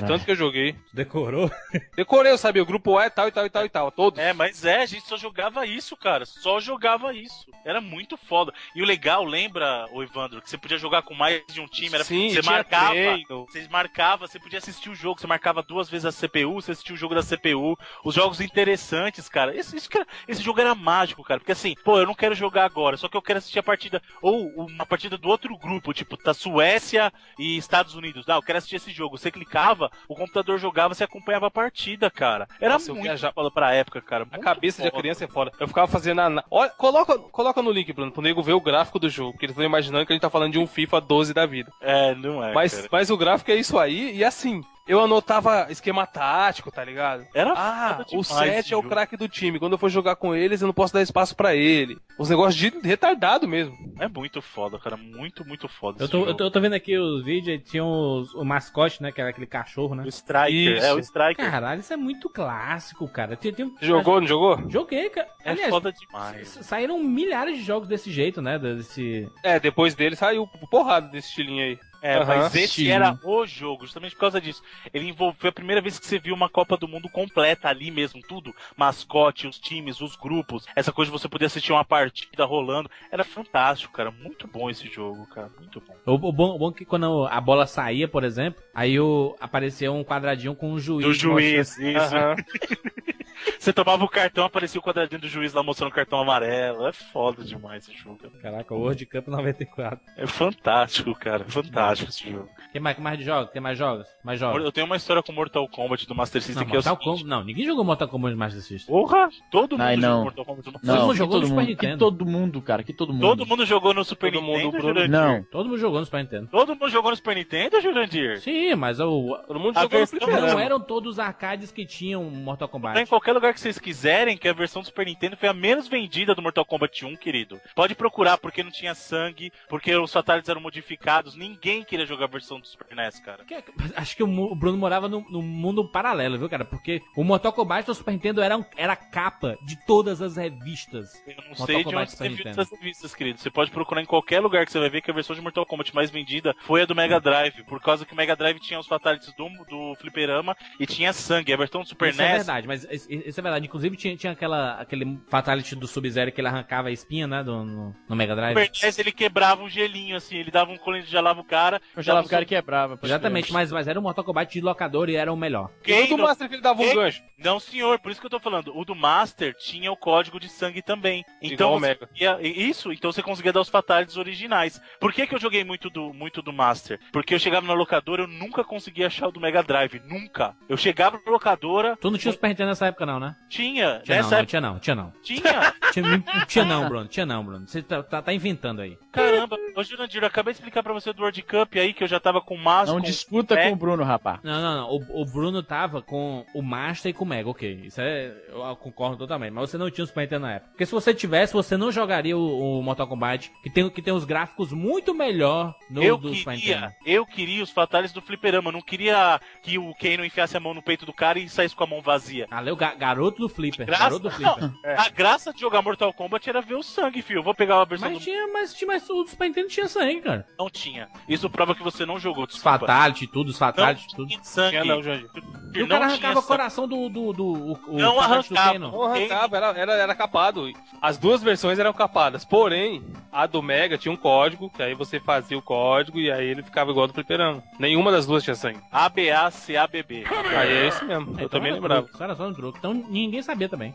[0.07, 0.75] Tanto que eu joguei.
[0.93, 1.51] Decorou?
[1.95, 3.91] Decorei, eu sabia, o grupo A é tal e tal e tal e tal.
[3.91, 4.19] Todos.
[4.19, 6.25] É, mas é, a gente só jogava isso, cara.
[6.25, 7.45] Só jogava isso.
[7.65, 8.53] Era muito foda.
[8.75, 11.93] E o legal, lembra, o Evandro, que você podia jogar com mais de um time.
[11.95, 12.91] Era, Sim, você marcava.
[12.91, 13.45] treino.
[13.45, 16.93] Você marcava, você podia assistir o jogo, você marcava duas vezes a CPU, você assistia
[16.95, 19.55] o jogo da CPU, os jogos interessantes, cara.
[19.55, 19.89] Esse, isso
[20.27, 21.39] esse jogo era mágico, cara.
[21.39, 24.01] Porque assim, pô, eu não quero jogar agora, só que eu quero assistir a partida,
[24.21, 28.27] ou uma partida do outro grupo, tipo, da Suécia e Estados Unidos.
[28.29, 29.17] Ah, eu quero assistir esse jogo.
[29.17, 32.47] Você clicava, o computador jogava, você acompanhava a partida, cara.
[32.59, 34.23] Era Nossa, muito viajava- foda pra época, cara.
[34.23, 35.01] A Muito cabeça de foda.
[35.01, 35.51] criança é foda.
[35.59, 36.43] Eu ficava fazendo a.
[36.51, 39.33] Olha, coloca, coloca no link, Bruno, pro nego ver o gráfico do jogo.
[39.33, 41.71] Porque eles estão imaginando que a gente tá falando de um FIFA 12 da vida.
[41.81, 42.53] É, não é.
[42.53, 42.89] Mas, cara.
[42.91, 47.25] mas o gráfico é isso aí, e assim, eu anotava esquema tático, tá ligado?
[47.33, 49.59] Era Ah, foda o demais 7 esse é o craque do time.
[49.59, 51.97] Quando eu for jogar com eles, eu não posso dar espaço pra ele.
[52.17, 53.75] Os negócios de retardado mesmo.
[53.99, 54.97] É muito foda, cara.
[54.97, 55.99] Muito, muito foda.
[56.01, 56.31] Eu esse tô, jogo.
[56.31, 59.11] eu, tô, eu tô vendo aqui os vídeos e tinha os- o mascote, né?
[59.11, 60.03] Que era aquele cachorro, né?
[60.03, 60.85] O Striker, Isso.
[60.85, 61.49] é o Striker.
[61.49, 63.35] Caralho, isso é muito clássico, cara.
[63.37, 64.69] Tem, tem, um- Jogou, não jogou?
[64.69, 65.27] Joguei, cara.
[65.43, 66.47] É Aliás, foda demais.
[66.61, 68.57] saíram milhares de jogos desse jeito, né?
[68.57, 69.29] Desse...
[69.43, 71.79] É, depois dele saiu porrada desse estilinho aí.
[72.01, 72.25] É, Aham.
[72.25, 72.87] mas esse Sim.
[72.89, 74.61] era o jogo, justamente por causa disso.
[74.93, 77.91] Ele envolveu, foi a primeira vez que você viu uma Copa do Mundo completa ali
[77.91, 78.53] mesmo, tudo.
[78.77, 82.89] Mascote, os times, os grupos, essa coisa de você poder assistir uma partida rolando.
[83.11, 84.11] Era fantástico, cara.
[84.11, 85.49] Muito bom esse jogo, cara.
[85.57, 85.95] Muito bom.
[86.05, 89.35] O, o bom, o bom é que quando a bola saía, por exemplo, aí o,
[89.39, 91.05] aparecia um quadradinho com o juiz.
[91.05, 92.15] Do juiz, isso.
[92.15, 92.35] Aham.
[93.59, 96.85] Você tomava o cartão, aparecia o quadradinho do juiz lá mostrando o cartão amarelo.
[96.87, 98.17] É foda demais esse jogo.
[98.17, 98.33] cara.
[98.41, 99.99] Caraca, o World Cup 94.
[100.17, 101.43] É fantástico, cara.
[101.45, 102.49] Fantástico esse jogo.
[102.71, 103.51] Tem mais, mais de jogos?
[103.51, 104.07] Tem mais jogos?
[104.23, 104.63] Mais jogos?
[104.63, 106.95] Eu tenho uma história com Mortal Kombat do Master System Não, que é o Mortal
[106.95, 107.23] seguinte.
[107.23, 107.29] Kombat.
[107.29, 108.93] Não, ninguém jogou Mortal Kombat no Master System.
[108.95, 109.29] Porra!
[109.51, 110.23] Todo mundo Ai, jogou não.
[110.23, 110.65] Mortal Kombat.
[110.67, 111.93] no- Todo Não, mundo que jogou todo no Super mundo, Nintendo.
[111.93, 113.21] Que todo mundo, cara, que todo mundo.
[113.21, 114.87] Todo mundo jogou no Super Todo mundo, Nintendo, Bruno.
[114.99, 115.09] Jurandir?
[115.11, 115.43] Não.
[115.43, 116.47] Todo mundo jogou no Super Nintendo.
[116.47, 118.39] Todo mundo jogou no Super Nintendo, Jurandir?
[118.41, 120.47] Sim, mas o, Todo mundo A jogou no versão fliperama.
[120.53, 123.05] não eram todos os arcades que tinham Mortal Tá em Kombat.
[123.07, 126.33] qualquer lugar que vocês quiserem, que a versão do Super Nintendo foi a menos vendida
[126.35, 127.59] do Mortal Kombat 1, querido.
[127.75, 131.35] Pode procurar, porque não tinha sangue, porque os fatalities eram modificados.
[131.35, 133.43] Ninguém queria jogar a versão do Super NES, cara.
[133.45, 133.63] Que-
[133.95, 136.65] Acho que o Bruno morava num, num mundo paralelo, viu, cara?
[136.65, 140.35] Porque o Mortal Kombat do Super Nintendo era, um- era a capa de todas as
[140.37, 141.21] revistas.
[141.27, 143.39] Eu não Mortal sei de Kombat onde Super você viu essas revistas, querido.
[143.39, 145.65] Você pode procurar em qualquer lugar que você vai ver que a versão de Mortal
[145.65, 147.63] Kombat mais vendida foi a do Mega Drive.
[147.65, 151.53] Por causa que o Mega Drive tinha os fatalities do, do fliperama e tinha sangue.
[151.53, 152.85] A versão do Super isso é NES verdade, mas
[153.25, 153.65] isso, é verdade.
[153.65, 157.63] Inclusive tinha, tinha aquela, aquele Fatality do Sub-Zero que ele arrancava a espinha, né, do,
[157.63, 158.57] no, no Mega Drive.
[158.57, 161.81] Super NES ele quebrava um gelinho, assim, ele dava um colete, gelava o cara.
[161.95, 162.97] Eu lá dava o cara quebrava.
[162.97, 165.69] pode Exatamente, mas, mas era um Mortal Kombat de locador e era o melhor.
[165.81, 167.21] E Quem o do não- Master que ele dava um Quem- gancho.
[167.37, 168.77] Não, senhor, por isso que eu tô falando.
[168.77, 171.23] O do Master tinha o código de sangue também.
[171.41, 172.09] Igual Então o você Mega.
[172.41, 174.81] isso, então você conseguia dar os fatalities originais.
[174.99, 176.99] Por que, que eu joguei muito do, muito do Master?
[177.13, 180.01] Porque eu chegava na locadora, eu nunca conseguia achar o do Mega Drive.
[180.05, 180.55] Nunca.
[180.67, 181.95] Eu chegava na locadora.
[181.99, 183.35] Tu não tinha o Super Nintendo nessa época, não, né?
[183.49, 185.13] Tinha, Tinha não, nessa não, época tinha não, tinha não.
[185.23, 185.73] tinha.
[185.89, 187.67] Tinha, não tinha não, Bruno, tinha não, Bruno.
[187.67, 188.95] Você tá, tá, tá inventando aí.
[189.11, 192.07] Caramba, ô Jurandir, eu acabei de explicar pra você do World Cup aí que eu
[192.07, 193.67] já tava com o Mas, Não com disputa É.
[193.67, 194.39] com o Bruno, rapá.
[194.43, 194.89] Não, não, não.
[194.91, 197.81] O, o Bruno tava com o Master e com o Mega, ok.
[197.85, 198.31] Isso é.
[198.49, 199.51] Eu concordo totalmente.
[199.51, 200.69] Mas você não tinha o Super Nintendo na época.
[200.73, 204.13] Porque se você tivesse, você não jogaria o, o Mortal Kombat, que tem, que tem
[204.13, 206.93] os gráficos muito melhor no eu do Super queria, Nintendo.
[207.03, 210.75] eu queria os fatales do fliperama, eu não queria que o Kano enfiasse a mão
[210.75, 212.45] no peito do cara e saísse com a mão vazia.
[212.51, 213.85] É o ga- garoto do Flipper.
[213.85, 214.71] Graça- Garoto do Flipper.
[214.97, 217.39] A graça de jogar Mortal Kombat era ver o sangue, filho.
[217.39, 218.23] Eu vou pegar a versão Mas do...
[218.23, 220.45] tinha, mas tinha, mas o Super Nintendo tinha sangue, cara.
[220.57, 221.07] Não tinha.
[221.27, 222.79] Isso prova que você não jogou, Os desculpa.
[222.79, 224.27] Fatality, tudo, os Fatality, não tudo.
[224.29, 224.69] tinha sangue.
[224.71, 225.29] Tinha não, Jurandir.
[225.75, 227.09] E o não cara tinha arrancava o coração do.
[227.09, 228.73] do, do o, o Não arrancava.
[228.73, 228.91] Kano.
[228.91, 230.71] Não arrancava, era, era, era capado.
[231.01, 232.43] As duas versões eram capadas.
[232.43, 236.47] Porém, a do Mega tinha um código, que aí você fazia o código e aí
[236.47, 237.63] ele ficava igual do fliperama.
[237.77, 238.79] Nenhuma das duas tinha sangue.
[238.91, 240.23] ABA-CABB.
[240.57, 241.27] Aí é isso mesmo.
[241.31, 242.03] Eu Então também lembrava.
[242.07, 242.78] truque, Era só no truque.
[242.79, 243.93] Então ninguém sabia também.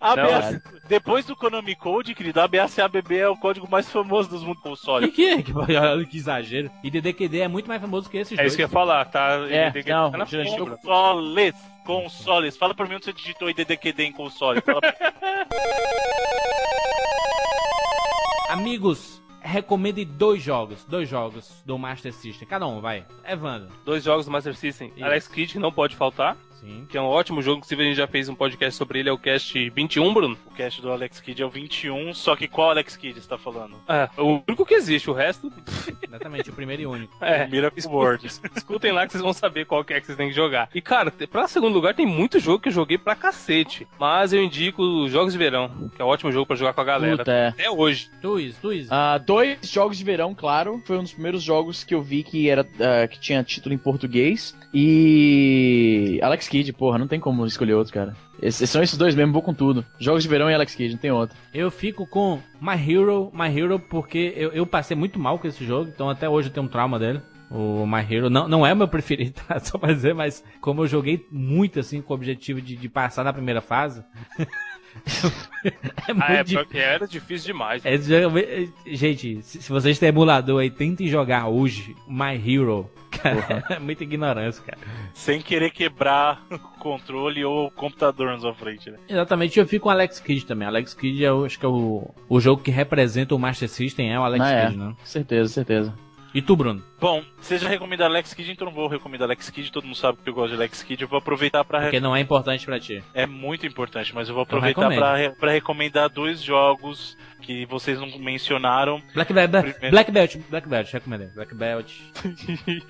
[0.00, 0.62] ABA...
[0.88, 5.14] Depois do Konami Code, querido, ABA-CABB é o código mais famoso dos mundos E consoles.
[5.14, 6.70] que, que, olha que exagero.
[6.82, 8.48] E DDQD é muito mais famoso que esses É dois.
[8.48, 9.46] isso que eu ia falar, tá?
[9.48, 10.26] É, que- não, tá na.
[10.26, 11.54] Consoles.
[11.84, 12.56] Consoles.
[12.56, 14.60] Fala pra mim onde você digitou IDDQD em console.
[14.62, 14.94] Fala pra...
[18.50, 20.84] Amigos, recomende dois jogos.
[20.84, 22.48] Dois jogos do Master System.
[22.48, 23.04] Cada um, vai.
[23.24, 23.68] Evandro.
[23.84, 24.92] Dois jogos do Master System.
[24.96, 25.04] Isso.
[25.04, 26.86] Alex Kidd não pode faltar, Sim.
[26.88, 27.58] que é um ótimo jogo.
[27.58, 30.36] Inclusive, a gente já fez um podcast sobre ele, é o cast 21, Bruno.
[30.60, 33.38] O cast do Alex Kidd é o 21, só que qual Alex Kidd você tá
[33.38, 33.76] falando?
[33.88, 35.50] É, o único que existe, o resto.
[36.06, 37.16] Exatamente, o primeiro e único.
[37.24, 38.26] É, Miracle World.
[38.54, 40.68] Escutem lá que vocês vão saber qual que é que vocês têm que jogar.
[40.74, 43.88] E cara, pra segundo lugar tem muito jogo que eu joguei pra cacete.
[43.98, 46.82] Mas eu indico os Jogos de Verão, que é um ótimo jogo pra jogar com
[46.82, 47.16] a galera.
[47.16, 47.48] Puta, é.
[47.48, 48.10] Até hoje.
[48.20, 48.92] Tuiz, Tuiz.
[48.92, 50.82] Ah, dois jogos de verão, claro.
[50.84, 53.78] Foi um dos primeiros jogos que eu vi que era ah, que tinha título em
[53.78, 54.54] português.
[54.74, 56.20] E.
[56.22, 58.14] Alex Kidd, porra, não tem como escolher outro, cara.
[58.50, 59.84] São esses dois mesmo, vou com tudo.
[59.98, 61.36] Jogos de verão e Alex Kidd, não tem outro.
[61.52, 65.64] Eu fico com My Hero, My Hero, porque eu, eu passei muito mal com esse
[65.64, 67.20] jogo, então até hoje eu tenho um trauma dele.
[67.50, 69.58] O My Hero não, não é o meu preferido, tá?
[69.58, 73.24] Só pra dizer, mas como eu joguei muito assim com o objetivo de, de passar
[73.24, 74.04] na primeira fase.
[76.08, 76.58] é muito Ah, é, difícil.
[76.64, 77.84] porque era difícil demais.
[77.84, 82.90] É, é, gente, se, se vocês têm emulador aí, tentem jogar hoje My Hero.
[83.10, 84.78] Cara, é muita ignorância, cara.
[85.12, 88.98] Sem querer quebrar o controle ou o computador na sua frente, né?
[89.08, 90.66] Exatamente, eu fico com Alex Kidd também.
[90.66, 94.12] Alex Kidd é, o- acho que é o, o jogo que representa o Master System,
[94.12, 94.66] é o Alex Ah, é.
[94.66, 94.94] Kidd, né?
[95.04, 95.94] Certeza, certeza.
[96.32, 96.80] E tu, Bruno?
[97.00, 100.30] Bom, já recomenda Alex Kidd, então não vou recomendar Alex Kidd, todo mundo sabe que
[100.30, 101.80] eu gosto de Alex Kidd, eu vou aproveitar pra...
[101.82, 103.02] Porque não é importante pra ti.
[103.12, 107.98] É muito importante, mas eu vou Então aproveitar re- pra recomendar dois jogos que vocês
[107.98, 109.02] não mencionaram.
[109.12, 109.90] Black Belt, Primeiro.
[109.90, 111.26] Black Belt, Black Belt, recomendei.
[111.28, 111.90] Black Belt,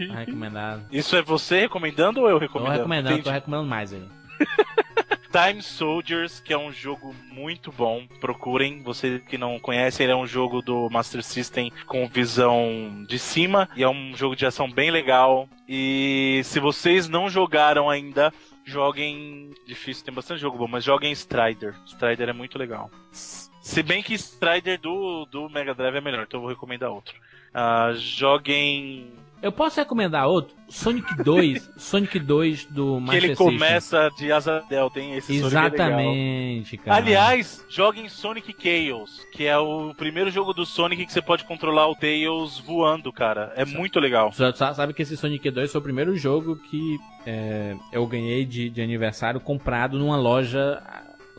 [0.08, 0.82] tá recomendado.
[0.92, 2.76] Isso é você recomendando ou eu Tô recomendando?
[2.78, 3.34] recomendando, tô Entendi.
[3.34, 4.02] recomendando mais aí.
[5.30, 8.06] Time Soldiers, que é um jogo muito bom.
[8.20, 13.18] Procurem, você que não conhece, ele é um jogo do Master System com visão de
[13.18, 15.48] cima e é um jogo de ação bem legal.
[15.68, 18.32] E se vocês não jogaram ainda,
[18.64, 19.50] joguem.
[19.66, 21.74] Difícil, tem bastante jogo bom, mas joguem Strider.
[21.86, 22.90] Strider é muito legal.
[23.12, 27.14] Se bem que Strider do, do Mega Drive é melhor, então eu vou recomendar outro.
[27.52, 29.12] Ah, joguem.
[29.42, 30.54] Eu posso recomendar outro?
[30.68, 33.46] Sonic 2, Sonic 2 do Que Master ele System.
[33.58, 35.14] começa de asa delta, hein?
[35.16, 35.46] Esse Sonic é.
[35.46, 36.96] Exatamente, cara.
[36.96, 41.88] Aliás, joguem Sonic Chaos, que é o primeiro jogo do Sonic que você pode controlar
[41.88, 43.52] o Tails voando, cara.
[43.56, 44.30] É muito legal.
[44.32, 48.44] Você sa- sabe que esse Sonic 2 foi o primeiro jogo que é, eu ganhei
[48.44, 50.82] de, de aniversário comprado numa loja.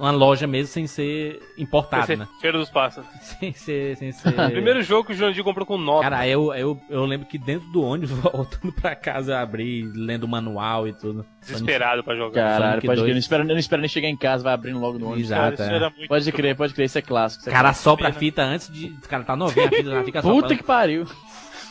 [0.02, 2.28] Uma loja mesmo sem ser importado, Esse é né?
[2.42, 3.08] Feira dos Pássaros.
[3.22, 3.96] Sem ser.
[3.98, 4.32] Sem ser...
[4.50, 6.10] Primeiro jogo que o Jurandir comprou com nota.
[6.10, 10.24] Cara, eu, eu, eu lembro que dentro do ônibus, voltando pra casa, eu abri, lendo
[10.24, 11.24] o manual e tudo.
[11.40, 12.34] Desesperado pra jogar.
[12.34, 12.98] Caralho, pode crer.
[12.98, 13.12] 2.
[13.12, 15.26] Não espera, não espera nem chegar em casa, vai abrindo logo no ônibus.
[15.26, 15.58] Exato.
[15.58, 16.08] Cara, é.
[16.08, 17.42] Pode crer, pode crer, isso é clássico.
[17.42, 17.84] Isso é O cara clássico.
[17.84, 18.20] sopra a pena.
[18.20, 18.90] fita antes de.
[19.08, 20.58] Cara, tá novinha a fita, já fica Puta soprando.
[20.58, 21.06] que pariu.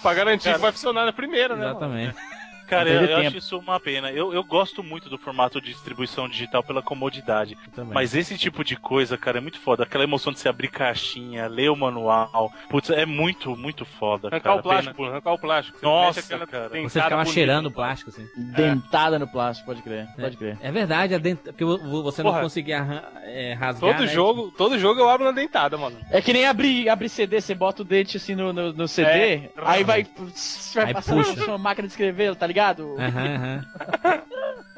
[0.02, 0.56] Pra garantir Cara.
[0.56, 1.72] que vai funcionar na primeira, né?
[1.72, 2.14] mano?
[2.70, 4.10] Cara, Não eu, eu acho isso uma pena.
[4.12, 7.58] Eu, eu gosto muito do formato de distribuição digital pela comodidade.
[7.74, 7.92] Também.
[7.92, 9.82] Mas esse tipo de coisa, cara, é muito foda.
[9.82, 12.52] Aquela emoção de se abrir caixinha, ler o manual.
[12.68, 14.28] Putz, é muito, muito foda.
[14.28, 14.60] Arrancar cara.
[14.60, 15.78] o plástico, pô, arrancar o plástico.
[15.78, 16.68] Você Nossa, aquela cara.
[16.68, 17.32] Você ficava bonita.
[17.32, 18.26] cheirando o plástico, assim.
[18.36, 20.58] Dentada no plástico, pode crer, pode crer.
[20.60, 21.38] É verdade, a dent...
[21.40, 22.42] porque vo- você não Porra.
[22.42, 23.92] conseguia arran- é, rasgar.
[23.96, 24.12] Todo né?
[24.12, 25.96] jogo, todo jogo eu abro na dentada, mano.
[26.10, 29.08] É que nem abrir, abrir CD, você bota o dente assim no, no, no CD,
[29.10, 29.50] É.
[29.58, 30.04] aí vai,
[30.74, 31.40] vai Aí passando puxa.
[31.44, 32.59] sua máquina de escrever, tá ligado?
[32.98, 33.64] Aham.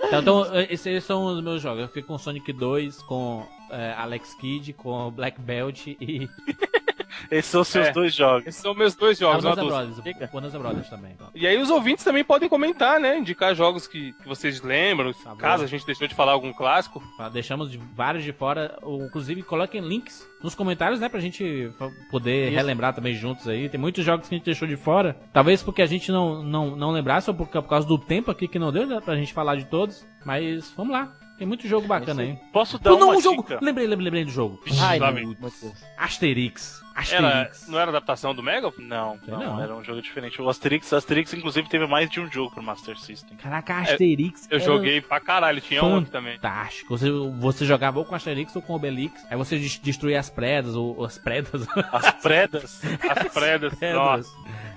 [0.05, 1.83] então, então, esses são os meus jogos.
[1.83, 6.29] Eu fico com Sonic 2, com é, Alex Kidd, com Black Belt e.
[7.31, 7.93] Esses são os seus É.
[7.93, 8.47] dois jogos.
[8.47, 9.65] Esses são meus dois jogos, Bonanza.
[9.65, 10.01] Brothers.
[10.03, 10.27] Fica.
[10.33, 11.17] Bonanza Brothers também.
[11.35, 13.19] E aí os ouvintes também podem comentar, né?
[13.19, 17.03] Indicar jogos que, que vocês lembram, Tá caso a gente deixou de falar algum clássico.
[17.33, 18.77] Deixamos de- vários de fora.
[18.83, 21.09] ou, Inclusive, coloquem links nos comentários, né?
[21.09, 21.71] Pra gente
[22.11, 22.57] poder Isso.
[22.57, 23.69] relembrar também juntos aí.
[23.69, 25.17] Tem muitos jogos que a gente deixou de fora.
[25.33, 28.49] Talvez porque a gente não, não, não lembrasse, ou por, por causa do tempo aqui
[28.49, 30.07] que não deu né, pra gente falar de todos.
[30.25, 31.13] Mas vamos lá.
[31.43, 32.39] Tem muito jogo bacana aí.
[32.53, 33.43] Posso dar Não, não, uma um jogo.
[33.43, 33.59] dica?
[33.61, 34.61] Lembrei, lembrei, lembrei do jogo.
[34.81, 35.35] Ai, meu.
[35.35, 35.75] Deus.
[35.99, 36.81] Asterix.
[37.11, 37.69] Era, Asterix.
[37.69, 38.71] não era adaptação do Mega?
[38.79, 39.61] Não, não, não.
[39.63, 40.41] era um jogo diferente.
[40.41, 43.37] O Asterix, Asterix inclusive teve mais de um jogo pro Master System.
[43.39, 44.47] Caraca, Asterix.
[44.51, 46.35] Eu era joguei pra caralho, tinha um aqui também.
[46.37, 46.97] Fantástico.
[46.97, 49.25] Você, você jogava ou com Asterix ou com Obelix.
[49.29, 51.67] Aí você des- destruía as predas, ou, ou as predas.
[51.91, 52.81] As predas.
[53.11, 53.97] As predas, pedras.
[53.97, 54.31] nossa.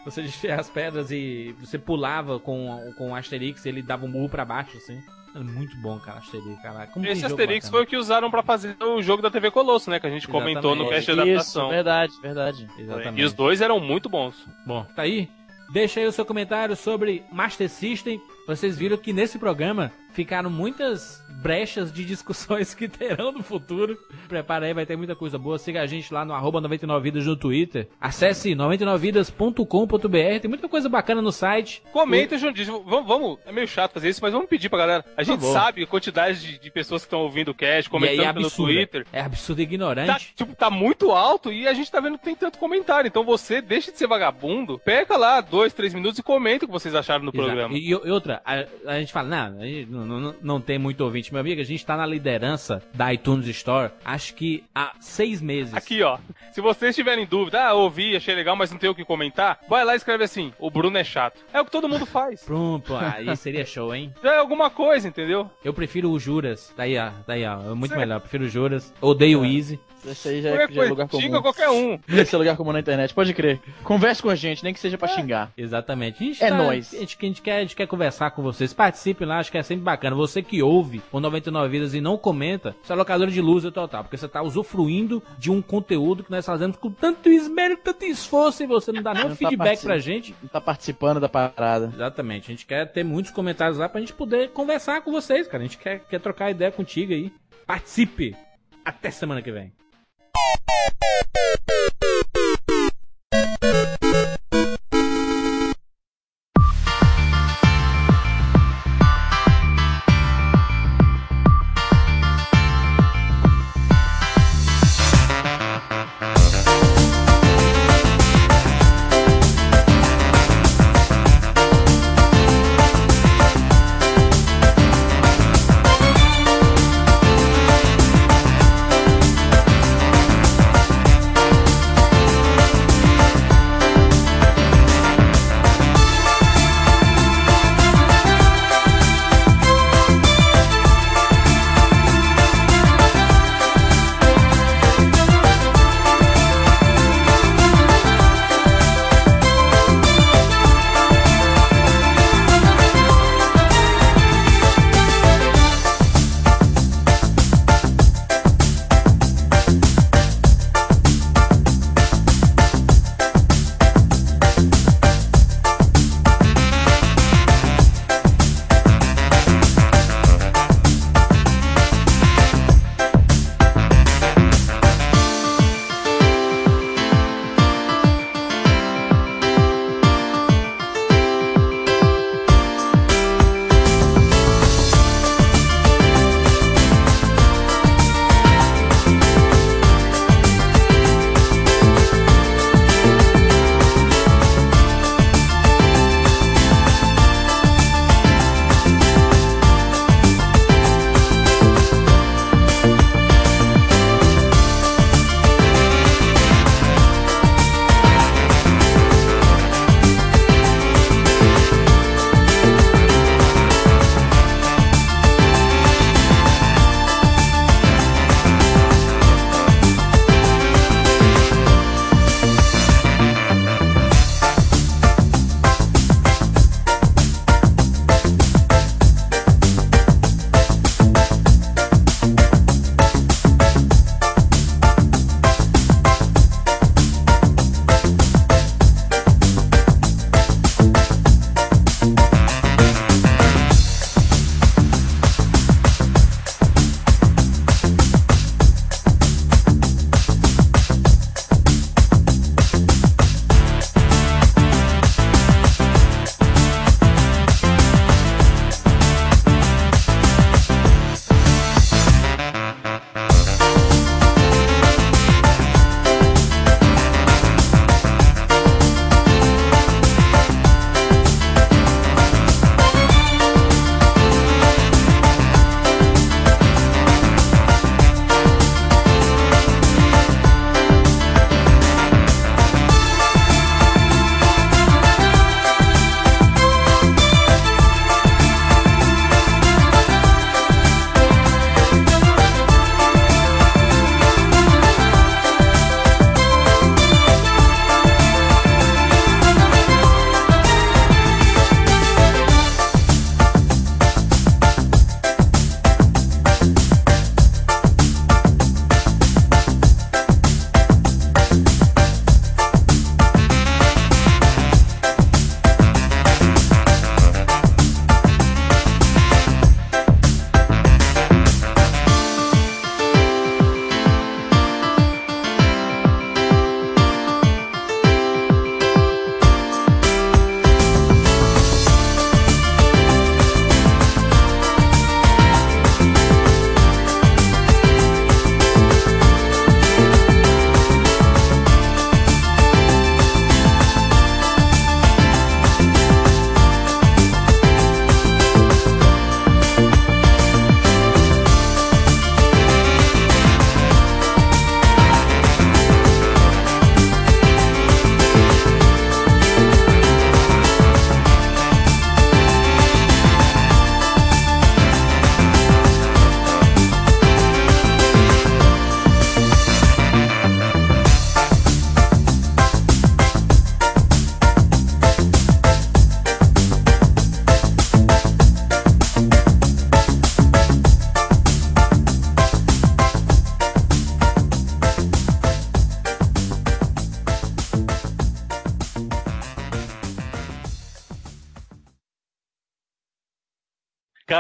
[0.06, 4.10] Você destruía as pedras e você pulava com, com o Asterix e ele dava um
[4.10, 5.00] murro pra baixo, assim.
[5.36, 6.62] Era muito bom, cara, Asterix.
[6.62, 6.94] Caraca.
[6.94, 7.72] Como Esse Asterix bacana.
[7.72, 10.00] foi o que usaram pra fazer o jogo da TV Colosso, né?
[10.00, 11.06] Que a gente comentou no Exatamente.
[11.06, 11.64] cast de adaptação.
[11.64, 12.68] Isso, verdade, verdade.
[12.80, 13.22] Exatamente.
[13.22, 14.48] E os dois eram muito bons.
[14.66, 15.30] Bom, tá aí.
[15.74, 18.22] Deixa aí o seu comentário sobre Master System.
[18.48, 23.98] Vocês viram que nesse programa ficaram muitas brechas de discussões que terão no futuro.
[24.28, 25.60] Prepara aí, vai ter muita coisa boa.
[25.60, 27.88] Siga a gente lá no arroba 99vidas no Twitter.
[28.02, 30.40] Acesse 99vidas.com.br.
[30.42, 31.84] Tem muita coisa bacana no site.
[31.92, 32.68] Comenta, João Dias.
[32.68, 35.06] Vamos, vamos, é meio chato fazer isso, mas vamos pedir pra galera.
[35.18, 35.54] A gente favor.
[35.54, 38.50] sabe a quantidade de, de pessoas que estão ouvindo o cast, e comentando é pelo.
[38.52, 39.06] Twitter.
[39.12, 40.34] É absurdo e Tá, ignorante.
[40.36, 43.08] tipo, tá muito alto e a gente tá vendo que tem tanto comentário.
[43.08, 46.72] Então você deixa de ser vagabundo, pega lá dois, três minutos e comenta o que
[46.72, 47.46] vocês acharam no Exato.
[47.46, 47.76] programa.
[47.78, 51.02] E, e outra, a, a gente fala, não, a gente não, não, não tem muito
[51.04, 51.32] ouvinte.
[51.34, 55.74] Meu amigo, a gente tá na liderança da iTunes Store, acho que há seis meses.
[55.74, 56.18] Aqui, ó.
[56.52, 59.84] Se vocês tiverem dúvida, ah, ouvi, achei legal, mas não tem o que comentar, vai
[59.84, 61.40] lá e escreve assim: o Bruno é chato.
[61.54, 62.44] É o que todo mundo faz.
[62.44, 64.14] Pronto, aí seria show, hein?
[64.24, 65.50] Já é alguma coisa, entendeu?
[65.64, 66.74] Eu prefiro o Juras.
[66.78, 68.18] Daí, ó, daí, ó, é muito melhor.
[68.18, 68.94] Eu prefiro o Juras.
[69.02, 69.80] Odeio o Easy.
[70.08, 71.22] Esse aí já é, já é lugar comum.
[71.22, 72.00] xinga qualquer um.
[72.08, 73.60] Esse é lugar comum na internet, pode crer.
[73.84, 75.52] Converse com a gente, nem que seja pra xingar.
[75.58, 76.24] Exatamente.
[76.24, 76.94] A gente É tá- nóis.
[76.94, 78.74] A gente, a, gente quer, a gente quer conversar com vocês.
[78.74, 80.16] Participe lá, acho que é sempre bacana.
[80.16, 84.04] Você que ouve o 99 Vidas e não comenta, você é locador de loser total.
[84.04, 88.64] Porque você tá usufruindo de um conteúdo que nós fazemos com tanto esmero, tanto esforço
[88.64, 89.88] e você não dá Não tá feedback participando.
[89.92, 90.36] pra gente.
[90.42, 91.92] Não tá participando da parada.
[91.94, 92.46] Exatamente.
[92.52, 95.64] A gente quer ter muitos comentários lá pra gente poder conversar com vocês, cara.
[95.64, 97.32] A gente quer, quer trocar ideia contigo aí.
[97.66, 98.36] Participe!
[98.84, 99.72] Até semana que vem.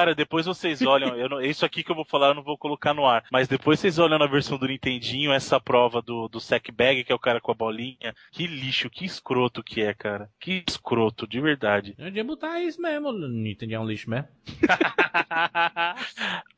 [0.06, 2.56] Cara, depois vocês olham, eu não- isso aqui que eu vou falar eu não vou
[2.56, 6.40] colocar no ar, mas depois vocês olham na versão do Nintendinho essa prova do, do
[6.40, 8.14] Sackbag, que é o cara com a bolinha.
[8.32, 10.30] Que lixo, que escroto que é, cara.
[10.40, 11.96] Que escroto, de verdade.
[11.98, 14.28] Eu ia botar isso mesmo, Nintendo é um lixo mesmo.